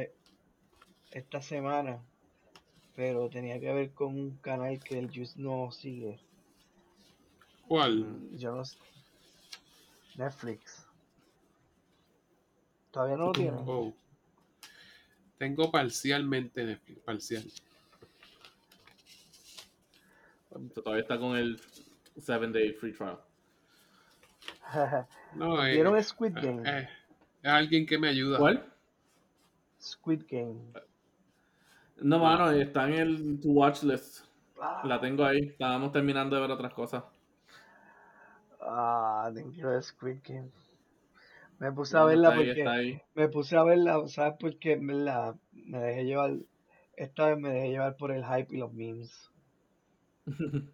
[1.10, 2.04] esta semana,
[2.95, 6.19] pero tenía que ver con un canal que el Juice no sigue.
[7.67, 8.30] ¿Cuál?
[8.32, 8.78] Y yo no sé.
[10.17, 10.88] Netflix.
[12.91, 13.58] ¿Todavía no lo tiene?
[13.65, 13.93] Oh.
[15.38, 17.43] Tengo parcialmente Netflix, parcial.
[20.74, 21.60] Todavía está con el
[22.17, 23.19] 7 day free trial.
[25.36, 26.63] No, eh, ¿Vieron Squid eh, Game?
[26.65, 26.89] eh,
[27.43, 28.38] es alguien que me ayuda.
[28.38, 28.71] ¿Cuál?
[29.82, 30.62] Squid Game.
[31.98, 34.26] No, mano, está en el to watch list.
[34.62, 35.39] Ah, La tengo ahí.
[35.39, 37.04] Estábamos terminando de ver otras cosas.
[38.62, 40.50] ah, que ver Squid Game.
[41.60, 43.02] Me puse a verla porque ahí.
[43.15, 44.74] me puse a verla, ¿sabes por qué?
[44.74, 46.38] En verdad, me dejé llevar,
[46.96, 49.32] esta vez me dejé llevar por el hype y los memes.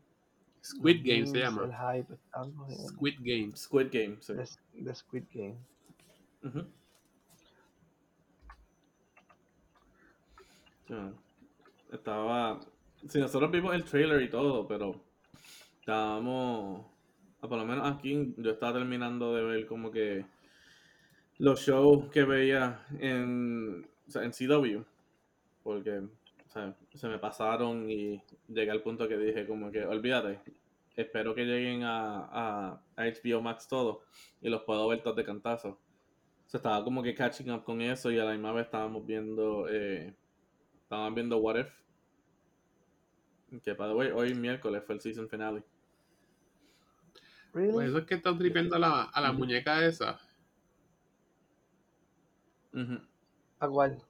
[0.63, 1.63] Squid Los Game se llama.
[1.65, 2.15] El hype.
[2.88, 3.60] Squid Games.
[3.62, 4.34] Squid Game, sí.
[4.34, 5.58] de, de Squid Game.
[11.91, 12.60] Estaba.
[13.08, 14.96] Sí, nosotros vimos el trailer y todo, pero
[15.80, 16.86] estábamos.
[17.41, 20.26] ah, Por lo menos aquí yo estaba terminando de ver como que
[21.41, 24.84] los shows que veía en, o sea, en CW.
[25.63, 30.39] Porque o sea, se me pasaron y llegué al punto que dije como que olvídate.
[30.95, 34.01] Espero que lleguen a, a, a HBO Max todo
[34.41, 35.69] y los puedo ver todos de cantazo.
[36.45, 39.06] O sea, estaba como que catching up con eso y a la misma vez estábamos
[39.06, 40.13] viendo eh,
[40.84, 41.69] estábamos viendo What If.
[43.63, 45.63] Que by the way, hoy miércoles fue el season finale.
[47.71, 47.86] Por Really?
[47.86, 50.19] eso es que están tripeando a la, a la muñeca esa.
[52.74, 53.00] Ujú.
[53.60, 54.02] ¿A cuál?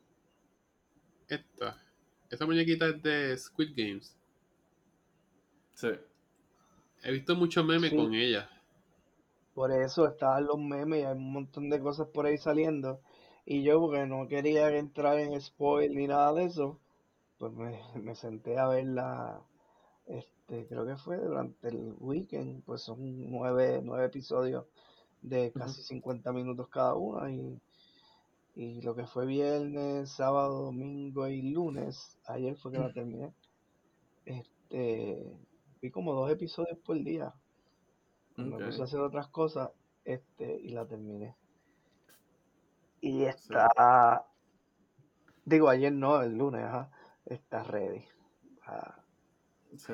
[1.28, 1.78] Esta.
[2.30, 4.16] Esa muñequita es de Squid Games.
[5.74, 5.90] Sí.
[7.04, 7.96] He visto muchos memes Sí.
[7.96, 8.50] con ella.
[9.54, 13.02] Por eso estaban los memes y hay un montón de cosas por ahí saliendo.
[13.46, 16.80] Y yo, porque no quería entrar en spoil ni nada de eso,
[17.38, 19.42] pues me, me senté a verla,
[20.06, 23.00] este, creo que fue durante el weekend, pues son
[23.32, 24.66] nueve, nueve episodios
[25.22, 27.60] de casi 50 minutos cada uno y,
[28.56, 33.34] y lo que fue viernes, sábado, domingo y lunes, ayer fue que la terminé,
[34.26, 35.38] este,
[35.82, 37.34] vi como dos episodios por día.
[38.38, 39.70] Me puse a hacer otras cosas
[40.04, 41.36] este, y la terminé.
[43.02, 44.26] Y está,
[45.46, 46.92] digo ayer no, el lunes, ajá,
[47.26, 48.06] está ready.
[48.66, 49.02] Ah,
[49.76, 49.94] Sí.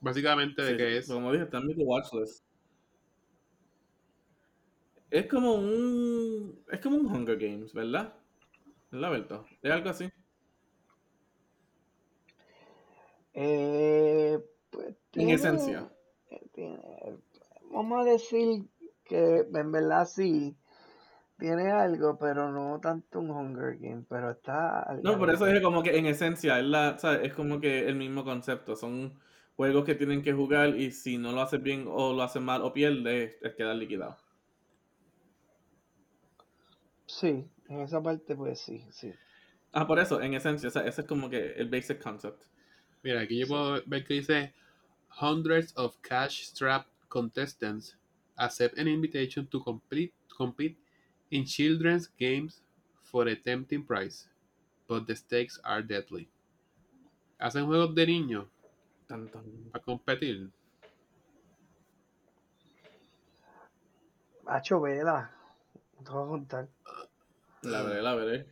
[0.00, 1.08] Básicamente de Sí, que es.
[1.08, 2.44] Como dije, está en mi watch list.
[5.10, 6.64] Es como un.
[6.70, 8.14] Es como un Hunger Games, ¿verdad?
[8.90, 9.46] ¿Verdad, Berto?
[9.62, 10.10] Es algo así.
[13.34, 14.38] eh,
[14.70, 15.88] pues, En tiene- esencia.
[16.30, 17.16] eh, tiene-
[17.70, 18.64] vamos a decir
[19.04, 20.56] que en verdad sí
[21.38, 25.82] tiene algo, pero no tanto un Hunger Game, pero está No, por eso dije como
[25.82, 27.20] que en esencia es, la, ¿sabes?
[27.28, 28.76] es como que el mismo concepto.
[28.76, 29.14] Son
[29.56, 32.62] juegos que tienen que jugar y si no lo haces bien o lo haces mal
[32.62, 34.16] o pierdes, es quedar liquidado.
[37.10, 39.12] Sí, en esa parte pues sí, sí.
[39.72, 42.44] Ah, por eso, en esencia, o sea, ese es como que el basic concept.
[43.02, 44.54] Mira, aquí yo puedo ver que dice
[45.20, 47.96] hundreds of cash strapped contestants
[48.36, 50.78] accept an invitation to complete compete
[51.30, 52.62] in children's games
[53.02, 54.28] for a tempting price,
[54.86, 56.28] but the stakes are deadly.
[57.40, 58.46] Hacen juegos de niños
[59.08, 60.48] para competir.
[64.46, 65.39] Hacho vela,
[66.04, 66.68] te voy a contar.
[67.62, 68.46] La veré, la veré.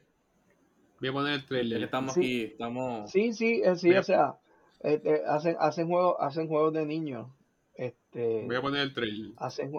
[1.01, 1.83] Voy a poner el trailer.
[1.83, 2.21] estamos Sí.
[2.21, 3.11] aquí, estamos...
[3.11, 4.39] Sí, sí, eh, sí, a- o sea,
[4.81, 7.29] este, hacen, hacen juegos, hacen juegos de niños.
[7.75, 9.33] Este, Voy a poner el trailer.
[9.37, 9.73] hacen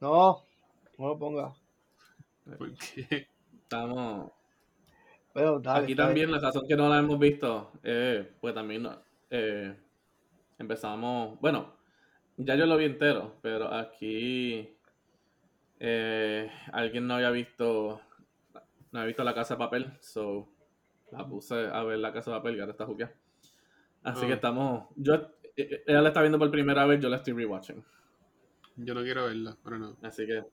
[0.00, 0.44] No,
[0.98, 1.56] no lo pongas.
[2.58, 3.28] Porque
[3.62, 4.30] estamos...
[5.32, 8.88] Pero dale, Aquí también la razón que no la hemos visto, eh, pues también
[9.30, 9.76] eh,
[10.58, 11.72] empezamos, bueno,
[12.36, 14.76] ya yo lo vi entero, pero aquí
[15.80, 18.00] eh, alguien no había visto,
[18.92, 20.48] no había visto la casa de papel, so
[21.12, 23.14] la puse a ver la casa de papel y ahora está jugueada.
[24.04, 24.34] Así que Ah.
[24.34, 27.84] estamos, yo, eh, eh, ella la está viendo por primera vez, yo la estoy rewatching,
[28.76, 29.96] yo no quiero verla, pero no.
[30.02, 30.44] así que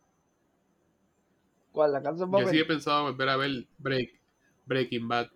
[1.71, 1.93] ¿Cuál?
[1.93, 2.47] La casa de Yo papel.
[2.47, 4.21] sí he pensado volver a ver Break,
[4.65, 5.29] Breaking Bad.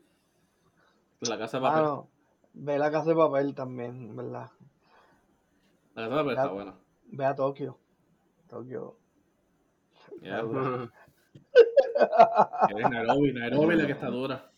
[1.22, 2.10] la casa de Ah, papel, no.
[2.54, 4.52] Ve la casa de papel también, ¿verdad?
[5.96, 6.54] la casa de papel está Ya.
[6.54, 6.76] buena.
[7.12, 7.78] Ve a Tokio.
[8.50, 9.01] Tokio.
[10.20, 10.90] Yeah.
[12.70, 14.52] Eh, Nairobi, Nairobi la que está dura.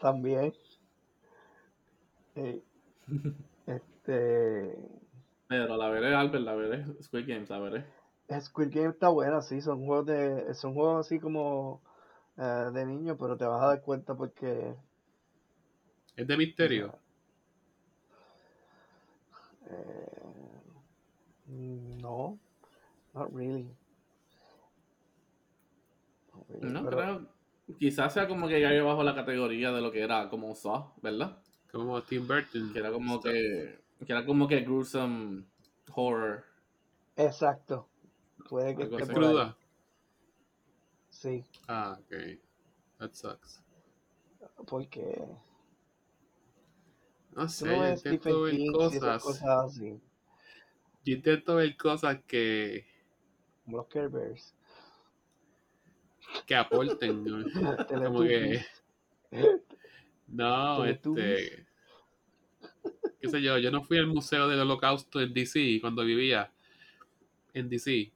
[0.00, 0.52] También.
[2.34, 2.62] Sí.
[3.66, 4.78] Este.
[5.48, 6.84] Pero la veré, Albert, la veré.
[7.02, 7.84] Squid Games, la veré.
[8.40, 11.82] Squid Game está buena, sí, son juegos de, son juegos así como
[12.38, 14.74] eh, de niños, pero te vas a dar cuenta porque
[16.16, 16.94] Es de misterio.
[19.70, 20.22] eh,
[21.46, 22.38] no,
[23.14, 23.68] not really.
[26.60, 27.32] No pero- creo.
[27.78, 30.92] Quizás sea como que ya iba bajo la categoría de lo que era como Saw,
[31.00, 31.38] ¿verdad?
[31.70, 32.72] Como Tim Burton.
[32.72, 33.80] Que era como que.
[34.04, 35.44] Que era como que gruesome
[35.94, 36.44] horror.
[37.16, 37.88] Exacto.
[38.48, 39.12] Puede que esté ¿Es así.
[39.12, 39.28] por ahí.
[39.30, 39.56] cruda?
[41.08, 42.38] Sí, Ah, ok.
[42.98, 43.62] That sucks.
[44.66, 45.24] porque
[47.34, 49.22] No sé, yo intento ver cosas.
[49.22, 50.00] cosas así,
[51.04, 52.84] Yo intento ver cosas que,
[53.64, 54.54] como los Care Bears.
[56.46, 57.24] Que aporten.
[57.24, 57.44] ¿no?
[57.88, 58.64] como que.
[60.28, 61.66] No, este.
[63.20, 66.52] Qué sé yo, yo no fui al Museo del Holocausto en DC cuando vivía
[67.54, 68.12] en DC.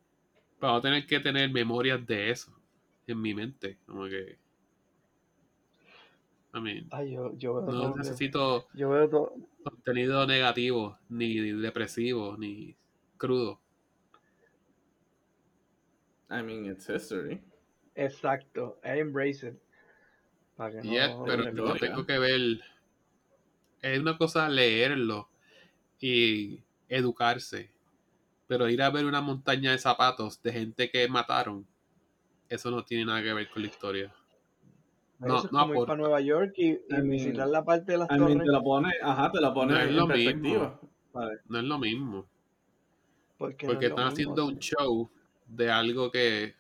[0.58, 2.52] Para no tener que tener memorias de eso
[3.06, 3.78] en mi mente.
[3.86, 4.38] Como que.
[6.54, 12.36] I mean, Ay, yo, yo veo no necesito yo veo todo, contenido negativo, ni depresivo,
[12.38, 12.74] ni
[13.18, 13.60] crudo.
[16.30, 17.42] I mean, it's history.
[17.96, 19.54] Exacto, I embrace it.
[20.56, 22.60] Para que no, pero no tengo que ver.
[23.82, 25.28] Es una cosa leerlo
[26.00, 27.70] y educarse.
[28.48, 31.66] Pero ir a ver una montaña de zapatos de gente que mataron,
[32.48, 34.14] eso no tiene nada que ver con la historia.
[35.18, 37.64] no- Eso es no como ir para Nueva York y, y I mean, visitar la
[37.64, 38.46] parte de las I mean, torres.
[38.46, 40.80] te lo pone, ajá, te lo pone No es en lo perspectiva.
[41.12, 41.40] ¿sabes?
[41.48, 42.26] No es lo mismo.
[43.38, 44.52] Porque, no Porque es lo están mismo, haciendo sí.
[44.54, 45.10] un show
[45.46, 46.54] de algo que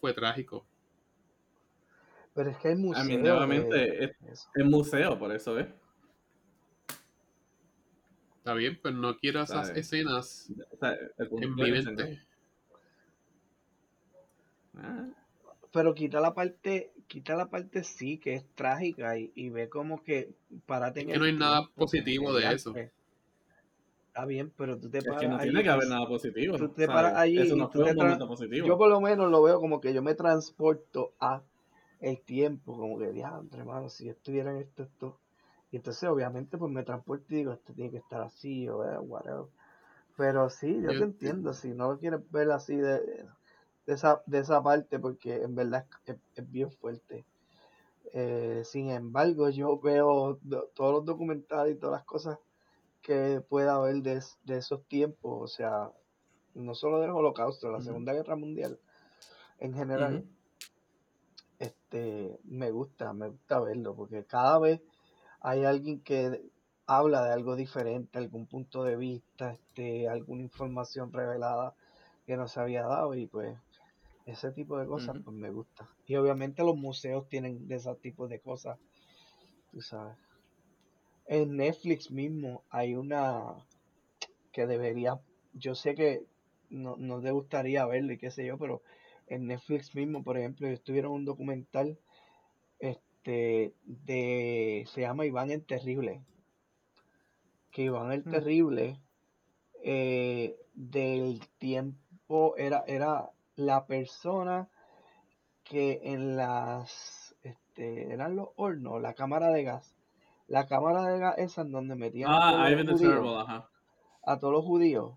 [0.00, 0.66] fue trágico.
[2.34, 3.06] Pero es que hay museos.
[3.06, 5.66] mean, de nuevamente, es, museo, por eso, ¿ves?
[8.38, 9.80] Está bien, pero no quiero esas Sabe.
[9.80, 10.50] escenas
[11.28, 12.22] punto en mi mente.
[14.76, 15.08] Ah,
[15.72, 20.02] Pero quita la parte, quita la parte sí que es trágica y, y ve como
[20.02, 20.32] que
[20.66, 22.74] para Es que no hay nada positivo de eso.
[24.10, 26.56] Está bien, pero tú te es paras que no ahí tiene que haber nada positivo.
[26.56, 28.66] tú te paras allí Eso no fue un momento positivo.
[28.66, 31.42] Yo por lo menos lo veo como que yo me transporto a
[32.00, 35.20] el tiempo, como que diantre, hermano, si yo estuviera en esto, esto.
[35.72, 38.98] Y entonces obviamente pues me transporto y digo, esto tiene que estar así o eh,
[38.98, 39.46] whatever.
[40.16, 43.00] Pero sí, yo Yo te entiendo, si no lo quieres ver así de,
[43.86, 47.26] de esa, de esa parte, porque en verdad es, es- es bien fuerte.
[48.12, 52.38] Eh, sin embargo, yo veo do- todos los documentales y todas las cosas
[53.02, 55.92] que pueda haber de, de esos tiempos, o sea,
[56.54, 57.80] no solo del holocausto, de la.
[57.82, 58.80] Segunda Guerra Mundial,
[59.58, 60.24] en general.
[61.60, 64.80] Este, me gusta, me gusta verlo, porque cada vez
[65.40, 66.50] hay alguien que
[66.86, 71.74] habla de algo diferente, algún punto de vista, este, alguna información revelada
[72.26, 73.56] que no se había dado y pues
[74.26, 75.88] ese tipo de cosas pues me gusta.
[76.06, 78.78] Y obviamente los museos tienen de ese tipo de cosas,
[79.70, 80.16] tú sabes.
[81.26, 83.54] En Netflix mismo hay una
[84.52, 85.20] que debería,
[85.52, 86.24] yo sé que
[86.70, 88.82] no, no te gustaría verlo y qué sé yo, pero
[89.30, 91.98] en Netflix mismo, por ejemplo, estuvieron un documental
[92.78, 96.22] este de se llama Iván el Terrible.
[97.70, 98.30] Que Iván el Mm.
[98.30, 99.00] Terrible
[99.82, 104.68] eh, del tiempo era, era la persona
[105.64, 109.94] que en las este, eran los hornos, la cámara de gas.
[110.48, 113.68] La cámara de gas esa en donde metían a todos Ah, los judíos, Terrible,
[114.24, 115.14] a todos los judíos.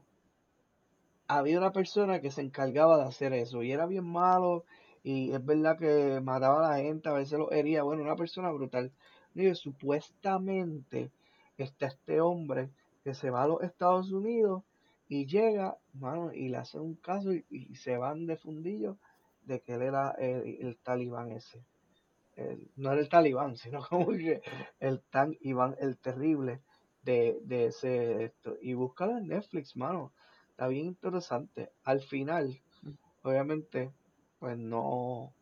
[1.28, 4.64] Había una persona que se encargaba de hacer eso y era bien malo
[5.04, 8.52] y es verdad que mataba a la gente, a veces lo hería, bueno, una persona
[8.52, 8.92] brutal.
[9.36, 11.12] Y supuestamente
[11.58, 12.70] está este hombre
[13.04, 14.64] que se va a los Estados Unidos
[15.10, 18.98] y llega, mano, y le hacen un caso y, se van de fundillo
[19.44, 21.66] de que él era el, el talibán ese.
[22.36, 24.42] El- no era el talibán, sino como que
[24.80, 26.62] el tan Iván el terrible
[27.04, 28.56] de, de ese esto.
[28.62, 30.14] Y búscalo en Netflix, mano.
[30.54, 31.72] Está bien interesante.
[31.84, 32.62] Al final,
[33.24, 33.92] obviamente,
[34.40, 35.34] pues no,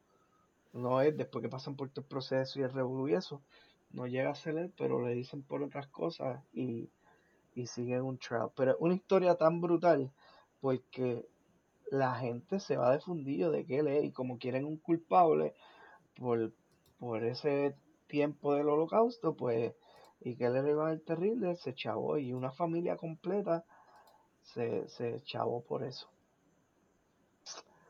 [0.74, 3.41] no es después que pasan por todo el proceso y el revolú y eso,
[3.91, 6.89] no llega a ser él, pero le dicen por otras cosas y,
[7.55, 8.51] y siguen un trial.
[8.55, 10.12] Pero es una historia tan brutal
[10.62, 11.28] porque
[11.91, 15.53] la gente se va de fundillo de que él es y como quieren un culpable
[16.16, 16.53] por,
[16.99, 17.76] por ese
[18.07, 19.74] tiempo del holocausto, pues,
[20.22, 23.66] y que él era el terrible, se chavó y una familia completa
[24.42, 26.08] se, se chavó por eso.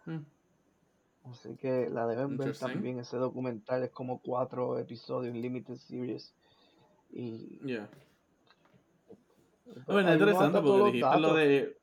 [0.06, 0.20] Mm.
[1.30, 6.34] Así que la deben ver también, ese documental es como cuatro episodios, limited series.
[7.12, 7.88] Y Yeah.
[9.66, 11.78] pues, Bueno, es interesante porque dijiste lo de.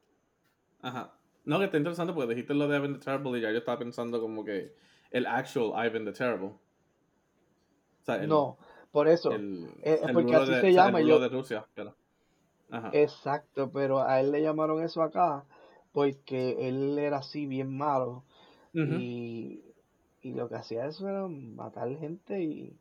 [0.83, 1.12] Ajá.
[1.45, 3.79] No, que está interesante porque dijiste lo de Ivan the Terrible y ya yo estaba
[3.79, 4.75] pensando como que
[5.11, 6.49] el actual Ivan the Terrible.
[6.49, 6.61] O
[8.05, 8.59] sea, el, No,
[8.91, 11.01] por eso, el, es, el porque rulo así de, se o sea, el llama.
[11.01, 11.66] y rulo Yo, de Rusia.
[11.75, 11.95] Pero,
[12.71, 12.99] ajá.
[13.05, 15.47] exacto, pero a él le llamaron eso acá
[15.93, 18.25] porque él era así bien malo
[18.85, 19.75] y,
[20.21, 22.81] y lo que hacía eso era matar gente y,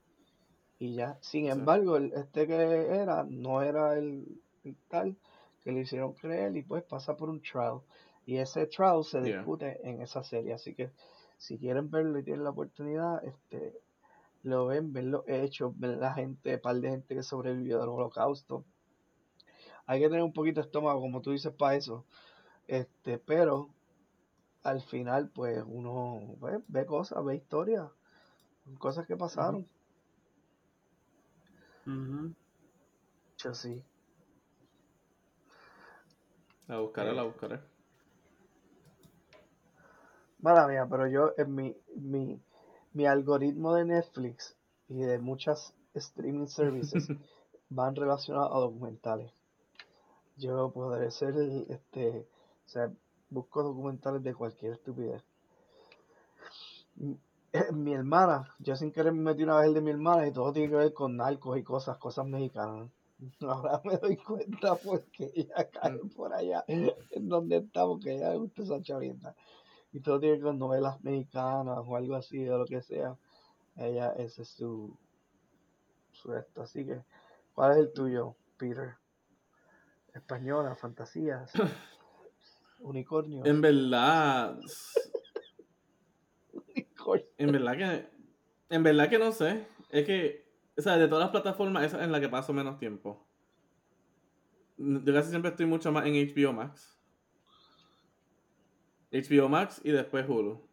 [0.79, 1.17] y ya.
[1.21, 1.47] Sin Sí.
[1.47, 5.17] embargo, el, este que era no era el, el tal
[5.61, 7.81] que le hicieron creer y pues pasa por un trial.
[8.25, 9.47] Y ese trial se Yeah.
[9.47, 10.91] discute en esa serie, así que
[11.37, 13.73] si quieren verlo y tienen la oportunidad, este
[14.43, 18.65] lo ven, ven los hechos, ven la gente, par de gente que sobrevivió del holocausto.
[19.87, 22.05] Hay que tener un poquito de estómago, como tú dices, para eso.
[22.67, 23.69] Este, pero
[24.63, 27.89] al final, pues, uno pues, ve cosas, ve historias,
[28.79, 29.67] cosas que pasaron.
[31.87, 32.35] Ujú.
[33.37, 33.83] Yo sí.
[36.67, 37.59] La buscaré, la Eh, buscaré.
[40.39, 42.41] mala mía, pero yo en mi, mi,
[42.93, 44.55] mi algoritmo de Netflix
[44.87, 47.11] y de muchas streaming services
[47.69, 49.31] van relacionados a documentales.
[50.37, 51.35] Yo podré ser,
[51.69, 52.27] este,
[52.65, 52.91] o sea,
[53.29, 55.23] busco documentales de cualquier estupidez.
[56.95, 57.17] Mi,
[57.73, 60.53] mi hermana, yo sin querer me metí una vez el de mi hermana y todo
[60.53, 62.89] tiene que ver con narcos y cosas, cosas mexicanas.
[63.41, 66.09] Ahora me doy cuenta porque ella cae Mm.
[66.09, 69.35] por allá en donde está, porque ella le gusta esa chavienda.
[69.91, 73.17] Y todo tiene que ver con novelas mexicanas o algo así, o lo que sea.
[73.75, 74.95] Ella, ese es su,
[76.11, 76.61] su esto.
[76.61, 77.01] Así que,
[77.55, 78.95] ¿cuál es el tuyo, Peter?
[80.17, 81.53] Española, fantasías,
[82.79, 84.59] unicornios, En verdad,
[87.37, 88.07] en verdad que,
[88.75, 89.67] en verdad que no sé.
[89.89, 90.45] Es que,
[90.77, 93.25] o sea, de todas las plataformas, esa es en la que paso menos tiempo.
[94.77, 96.99] Yo casi siempre estoy mucho más en HBO Max.
[99.11, 100.67] HBO Max y después Hulu.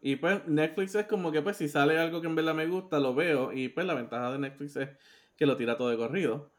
[0.00, 2.98] Y pues Netflix es como que pues si sale algo que en verdad me gusta,
[3.00, 3.52] lo veo.
[3.52, 4.90] Y pues la ventaja de Netflix es
[5.36, 6.50] que lo tira todo de corrido.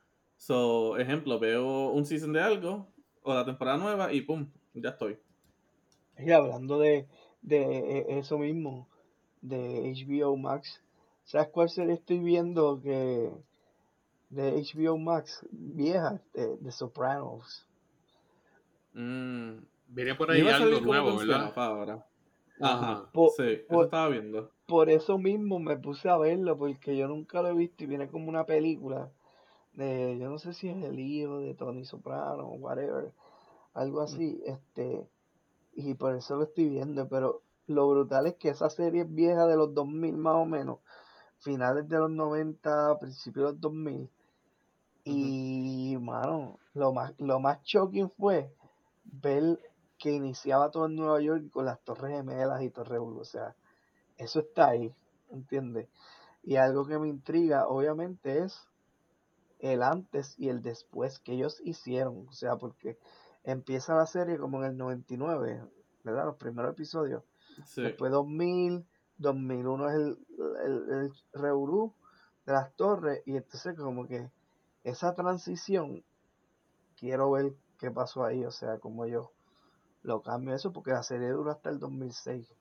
[0.45, 2.85] So, ejemplo, veo un season de algo
[3.21, 5.17] o la temporada nueva y pum, ya estoy.
[6.17, 7.07] Y hablando de,
[7.41, 8.89] de eh, eso mismo,
[9.41, 10.83] de HBO Max,
[11.23, 13.31] ¿sabes cuál serie estoy viendo que
[14.31, 16.21] de HBO Max vieja?
[16.33, 17.65] De, de Sopranos.
[18.93, 19.59] Mm.
[19.87, 21.53] Viene por ahí algo nuevo, ¿verdad?
[21.55, 22.05] ahora.
[22.59, 22.91] Ajá.
[22.95, 24.51] Ajá, Por, sí, eso estaba viendo.
[24.65, 28.09] por eso mismo me puse a verlo, porque yo nunca lo he visto y viene
[28.09, 29.09] como una película
[29.73, 33.13] de, yo no sé si es el hijo de Tony Soprano o whatever,
[33.73, 35.07] algo así, este,
[35.73, 39.47] y por eso lo estoy viendo, pero lo brutal es que esa serie es vieja
[39.47, 40.79] de los 2000 más o menos,
[41.39, 44.09] finales de los 90, principios de los 2000,
[45.05, 48.53] Y, mano, lo más, lo más shocking fue
[49.03, 49.59] ver
[49.97, 53.19] que iniciaba todo en Nueva York con las Torres Gemelas y Torre Blue.
[53.19, 53.55] O sea,
[54.17, 54.93] eso está ahí,
[55.29, 55.89] ¿entiendes?
[56.43, 58.67] Y algo que me intriga, obviamente, es
[59.71, 62.27] el antes y el después que ellos hicieron.
[62.27, 62.99] O sea, porque
[63.43, 65.63] empieza la serie como en el 99,
[66.03, 66.25] ¿verdad?
[66.25, 67.23] Los primeros episodios.
[67.65, 67.81] Sí.
[67.81, 68.85] Después 2000,
[69.17, 70.17] 2001 es el,
[70.65, 71.93] el, el revolú
[72.45, 73.23] de las torres.
[73.25, 74.29] Y entonces como que
[74.83, 76.03] esa transición,
[76.97, 78.43] quiero ver qué pasó ahí.
[78.43, 79.31] O sea, como yo
[80.01, 82.53] lo cambio eso, porque la serie duró hasta el 2006.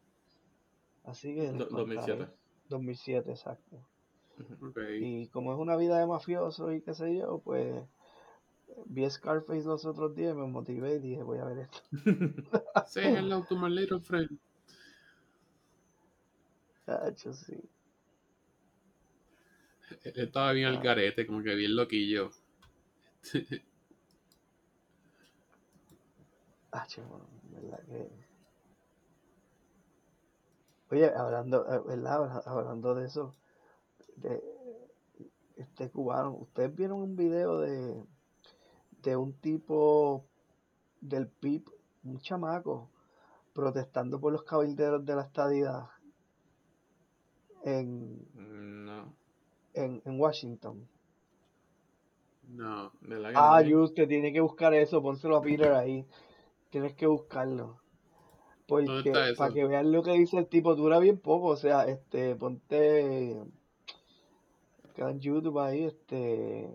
[1.05, 1.51] Así que...
[1.51, 2.19] Do- les 2007.
[2.19, 2.39] contaré.
[2.69, 3.77] 2007, exacto.
[5.01, 7.85] Y como es una vida de mafioso y qué sé yo, pues
[8.87, 11.81] vi Scarface los otros días me motivé y dije, voy a ver esto.
[13.49, 14.39] To my little friend.
[16.87, 17.61] Chacho, sí.
[20.05, 20.83] Él estaba bien al Ah.
[20.83, 22.31] garete, como que bien loquillo.
[26.73, 28.09] Chacho, mano, verdad que...
[30.91, 32.15] Oye, hablando, eh, ¿verdad?
[32.15, 33.35] Habla- Hablando de eso,
[34.23, 34.43] de
[35.57, 38.03] este cubano, ¿ustedes vieron un video de,
[39.03, 40.25] de un tipo
[41.01, 41.65] del PIB,
[42.05, 42.91] un chamaco,
[43.53, 45.85] protestando por los cabilderos de la estadidad
[47.65, 48.27] en,
[48.87, 49.13] No,
[49.75, 50.89] en, en Washington?
[52.49, 52.91] No.
[53.01, 56.07] de verdad que Ah, no te tiene que buscar eso, pónselo a Peter ahí.
[56.71, 57.83] Tienes que buscarlo.
[58.67, 61.49] ¿Dónde Porque para que vean lo que dice el tipo, dura bien poco.
[61.49, 63.43] O sea, este, ponte.
[64.97, 66.69] En YouTube ahí, este.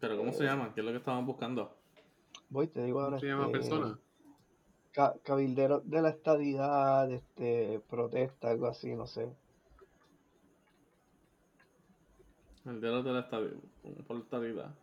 [0.00, 0.72] Pero ¿cómo se llama?
[0.74, 1.74] ¿Qué es lo que estaban buscando?
[2.50, 3.18] Voy, te digo ahora.
[3.18, 3.98] ¿Cómo se llama este, persona?
[4.92, 9.28] ca- cabildero de la estadidad, este, protesta, algo así, no sé.
[12.64, 13.60] El de la estabilidad.
[14.06, 14.74] Por la estabilidad.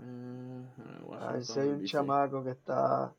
[0.00, 0.64] Eh,
[1.20, 1.88] A ver si hay un DC.
[1.92, 3.14] chamaco que está.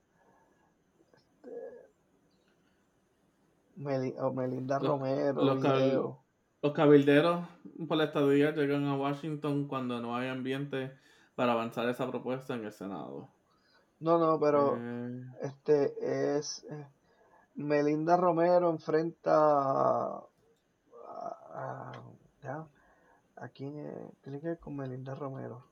[3.82, 6.16] Meli- o Melinda Los- Romero, los cabil-.
[6.64, 7.48] Los cabilderos
[7.88, 10.92] por la estadía llegan a Washington cuando no hay ambiente
[11.36, 13.30] para avanzar esa propuesta en el Senado.
[14.00, 14.78] No, no, pero.
[14.78, 16.88] Eh, Este es eh,
[17.56, 20.24] Melinda Romero enfrenta a,
[21.54, 22.02] a-
[22.44, 22.68] ya,
[23.38, 24.22] ¿a quién es?
[24.22, 25.64] Tiene que ver con Melinda Romero.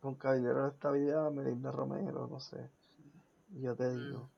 [0.00, 2.68] Con Caballero de Estabilidad, Melinda Romero, no sé.
[3.50, 4.30] Yo te digo.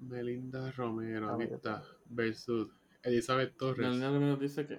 [0.00, 1.82] Melinda Romero, Ah, aquí está.
[2.06, 2.68] Versus
[3.02, 3.78] Elizabeth Torres.
[3.78, 4.78] Melania Romero dice que,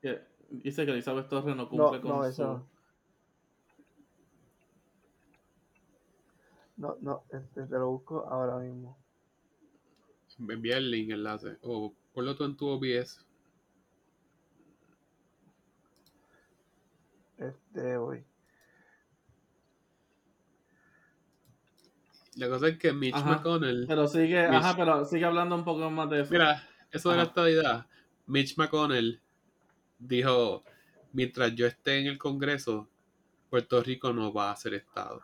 [0.00, 2.28] que- dice que Elizabeth Torres no No, cumple con no, su...
[2.30, 2.72] eso no.
[6.76, 8.96] No, no, este, te lo busco ahora mismo.
[10.38, 11.58] Envía el link, enlace.
[11.62, 13.20] O ponlo tú en tu OBS.
[17.38, 18.24] Este, voy.
[22.36, 23.36] La cosa es que Mitch Ajá.
[23.36, 23.86] McConnell.
[23.86, 26.32] Pero sigue, ajá, pero sigue hablando un poco más de eso.
[26.32, 27.30] Mira, eso de la Ajá.
[27.30, 27.86] estadidad.
[28.26, 29.20] Mitch McConnell
[29.98, 30.64] dijo:
[31.12, 32.88] Mientras yo esté en el Congreso,
[33.50, 35.22] Puerto Rico no va a ser Estado.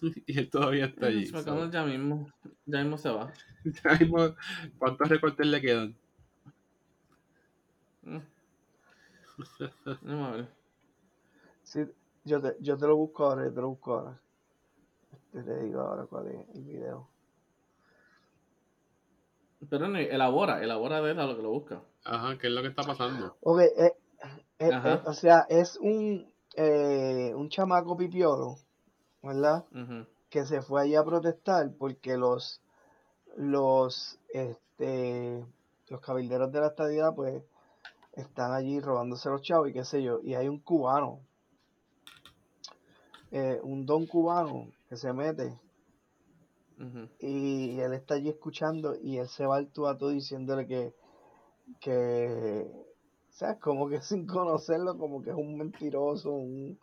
[0.26, 1.20] y él todavía está allí.
[1.20, 2.32] Mitch McConnell ya mismo,
[2.64, 3.32] ya mismo se va.
[3.64, 4.36] ya mismo,
[4.78, 5.96] ¿Cuántos recortes le quedan?
[8.02, 8.18] Mm.
[10.24, 10.48] A ver.
[11.62, 11.80] Sí,
[12.24, 14.20] yo te, yo te lo busco ahora, yo te lo busco ahora.
[15.32, 17.08] Te digo ahora cuál es el video.
[19.68, 21.82] Pero no, elabora, elabora de él a lo que lo busca.
[22.04, 23.36] Ajá, ¿qué es lo que está pasando?
[23.42, 23.92] Ok, eh,
[24.58, 24.94] eh, Ajá.
[24.94, 28.56] eh, o sea, es un, eh, un chamaco pipiolo,
[29.22, 29.64] ¿verdad?
[30.30, 32.62] Que se fue allí a protestar porque los,
[33.36, 35.44] los, este,
[35.88, 37.42] los cabilderos de la estadidad, pues,
[38.12, 40.20] están allí robándose los chavos y qué sé yo.
[40.22, 41.20] Y hay un cubano,
[43.30, 45.58] eh, un don cubano que se mete
[47.18, 50.94] y él está allí escuchando y él se va al tú a tú diciéndole que,
[51.80, 52.70] que,
[53.30, 53.58] ¿sabes?
[53.58, 56.78] Como que sin conocerlo, como que es un mentiroso, un,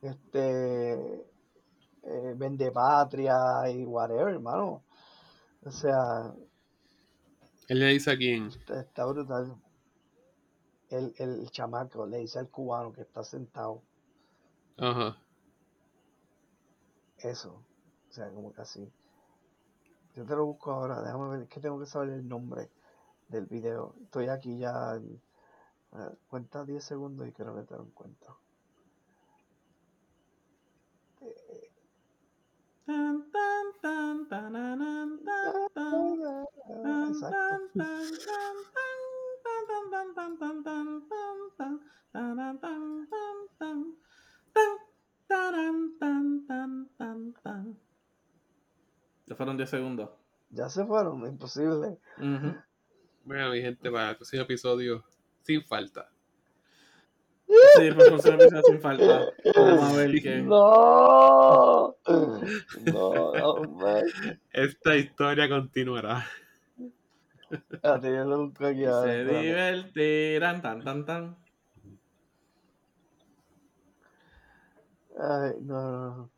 [0.00, 3.36] este, eh, vende patria
[3.70, 4.82] y whatever, hermano.
[5.62, 6.34] O sea,
[7.68, 8.46] Él le dice a quién.
[8.46, 9.56] está, está brutal.
[10.88, 13.82] El, el chamaco le dice al cubano que está sentado
[14.76, 15.16] Ajá.
[17.24, 17.64] Eso.
[18.10, 18.92] O sea, como que así.
[20.14, 22.70] Yo te lo busco ahora, déjame ver, es que tengo que saber el nombre
[23.28, 23.96] del video.
[24.02, 25.20] Estoy aquí ya, en-
[26.28, 28.38] cuenta 10 segundos y creo que te lo encuentro.
[45.26, 47.78] Tan, tan, tan, tan, tan.
[49.26, 50.10] Ya fueron 10 segundos.
[50.50, 51.98] Ya se fueron, imposible.
[52.18, 52.54] Ujú.
[53.24, 55.04] Bueno, mi gente, para el próximo episodio,
[55.42, 56.10] sin falta.
[57.46, 59.26] Sí, pues próximo episodio sin falta.
[59.56, 60.42] Vamos a ver qué.
[60.42, 61.96] No,
[62.84, 64.02] no, hombre.
[64.52, 66.26] Esta historia continuará.
[67.82, 71.43] Se divertirán, tan, tan, tan.
[75.16, 76.30] Ay, no, no, no.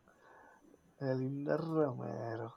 [1.00, 2.54] Elinda Romero.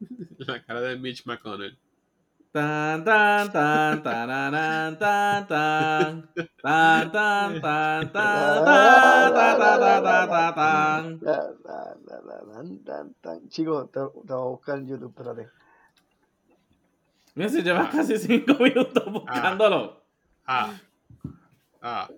[0.38, 1.78] La cara de Mitch McConnell.
[2.52, 4.52] Tan, tan, tan, tan, tan.
[4.52, 8.10] Tan, tan, tan, tan, tan, tan, tan, tan, tan,
[10.32, 11.20] tan, tan.
[11.22, 13.48] La, la, la, la, tan, tan, tan.
[13.48, 15.48] Chicos, te, te voy a buscar en YouTube, espérate.
[17.34, 20.02] Mira, si llevas casi 5 minutos buscándolo.
[20.46, 20.74] Ah.
[21.80, 22.08] Ah.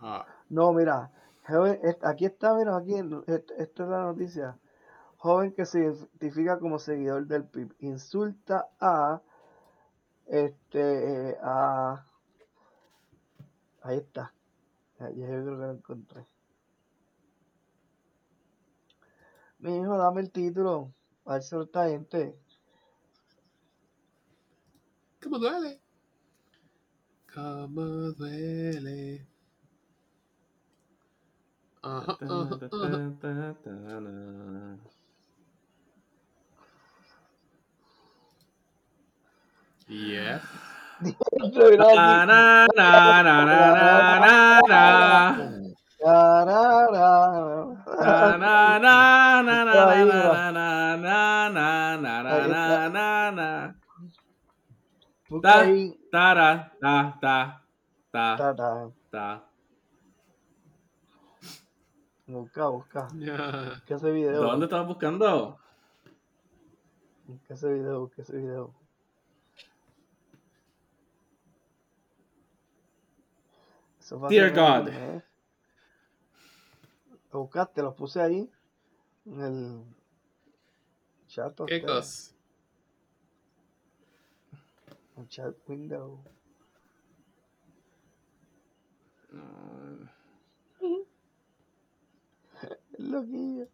[0.00, 0.26] Ah.
[0.48, 1.10] No, mira,
[1.46, 2.94] joven, aquí está, mira, aquí,
[3.26, 4.58] esta es la noticia.
[5.18, 9.20] Joven que se identifica como seguidor del PIB insulta a,
[10.26, 12.06] este, a,
[13.82, 14.32] ahí está.
[14.98, 16.26] Yo creo que lo encontré.
[19.58, 20.92] Mi hijo, dame el título.
[21.26, 22.34] A ver si no está gente.
[25.22, 25.82] ¿Cómo duele?
[27.34, 27.82] ¿Cómo
[28.12, 29.29] duele?
[31.82, 32.18] Ajá.
[39.88, 40.42] Yes.
[41.00, 41.94] Mira.
[41.94, 44.84] Na, na, na, na, na, na, na, na.
[46.00, 46.60] Na, na,
[46.92, 47.08] na,
[47.98, 48.78] Na, na.
[48.78, 52.88] na, na, na, na, na, na, na, na, na, na, na, está.
[52.88, 53.74] na, na.
[55.30, 55.94] Busca Ta, ahí.
[56.12, 56.70] tara,
[62.30, 63.08] Busca, busca.
[63.16, 63.70] Ya.
[63.74, 64.40] Busca ese video.
[64.42, 65.58] ¿Dónde estás buscando?
[67.26, 68.72] Busca ese video, busca ese video.
[73.98, 74.92] Eso fue hace Dear un God.
[74.92, 75.24] mes.
[77.32, 78.50] Lo buscaste, lo puse ahí.
[79.26, 79.84] En el
[81.26, 81.60] chat.
[81.66, 82.32] ¿Qué cosa?
[85.16, 86.22] En chat window.
[89.32, 90.19] No.
[93.00, 93.66] Loquillo.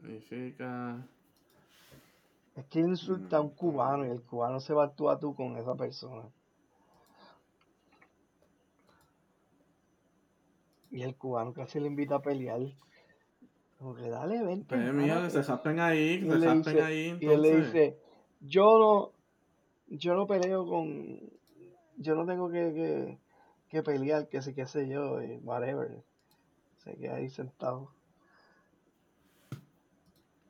[0.00, 1.06] Significa.
[2.56, 5.56] Es que insulta a un cubano y el cubano se va tú a tú con
[5.56, 6.28] esa persona.
[10.90, 12.60] Y el cubano casi le invita a pelear.
[13.78, 14.66] Como que dale, vente.
[14.68, 15.30] Pues mira, que párate".
[15.30, 17.18] se japen ahí, Y que él se le japen dice- ahí.
[17.20, 17.72] Y él le entonces.
[17.72, 17.98] dice,
[18.40, 19.12] yo no,
[19.96, 21.20] yo no peleo con,
[21.96, 23.18] yo no tengo que, que,
[23.70, 26.04] que pelear, que sé, qué sé yo, y whatever.
[26.78, 27.94] Se queda ahí sentado.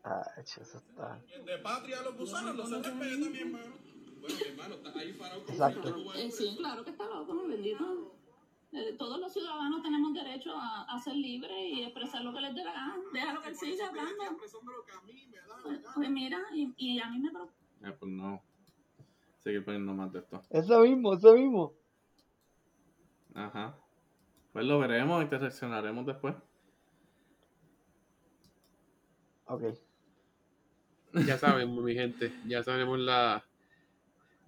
[0.03, 1.23] Ah, eso está.
[1.45, 3.75] De patria los gusanos, los CGP también, mano.
[4.21, 6.13] Bueno, mi hermano, está ahí parado con Exacto.
[6.15, 8.15] Eh, sí, claro que está loco, mi bendito.
[8.73, 12.55] Eh, todos los ciudadanos tenemos derecho a, a ser libres y expresar lo que les
[12.55, 12.97] dé la gana.
[13.13, 14.23] Déjalo que él siga hablando.
[14.23, 17.19] expresando lo que a mí me da la Pues, pues mira, y, y a mí
[17.19, 17.53] me preocupa.
[17.85, 18.43] Eh, pues no.
[19.41, 20.41] Seguir poniendo más de esto.
[20.51, 21.75] Eso mismo, eso mismo.
[23.35, 23.77] Ajá.
[24.53, 26.35] Pues lo veremos y te reaccionaremos después.
[29.47, 29.63] Ok.
[31.27, 32.33] Ya sabemos, mi gente.
[32.47, 33.45] Ya sabemos la.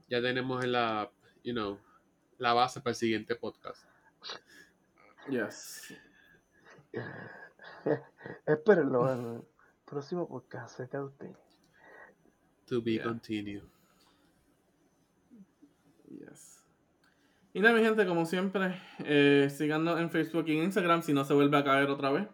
[0.09, 1.11] Ya tenemos la.
[1.43, 1.79] You know.
[2.39, 3.85] La base para el siguiente podcast.
[5.29, 5.95] Yes.
[8.47, 9.43] Espérenlo en el
[9.85, 11.37] próximo podcast cerca de usted.
[12.67, 13.05] To be Yeah.
[13.05, 13.63] continued.
[16.09, 16.52] Yes.
[17.55, 21.25] Y nada, mi gente, como siempre, eh, síganos en Facebook y en Instagram si no
[21.25, 22.27] se vuelve a caer otra vez.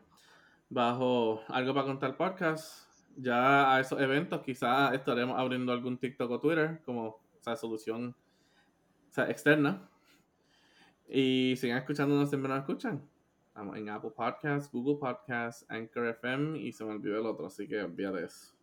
[0.71, 2.87] Bajo Algo para Contar Podcast.
[3.17, 8.15] Ya a esos eventos quizás estaremos abriendo algún TikTok o Twitter como o sea, solución
[9.09, 9.89] o sea, externa.
[11.09, 13.03] Y sigan escuchándonos siempre nos escuchan.
[13.49, 17.67] Estamos en Apple Podcasts, Google Podcasts, Anchor FM y se me olvidó el otro, así
[17.67, 18.55] que olvídate eso.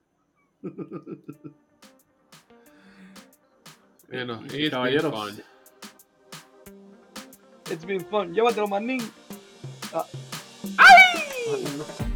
[4.08, 5.12] Bueno, Y- it's been caballeros.
[5.14, 5.44] fun.
[7.70, 8.34] It's been fun.
[8.34, 9.02] Llévatelo, manín.
[9.94, 10.06] Ah.
[10.78, 12.15] ¡Ay!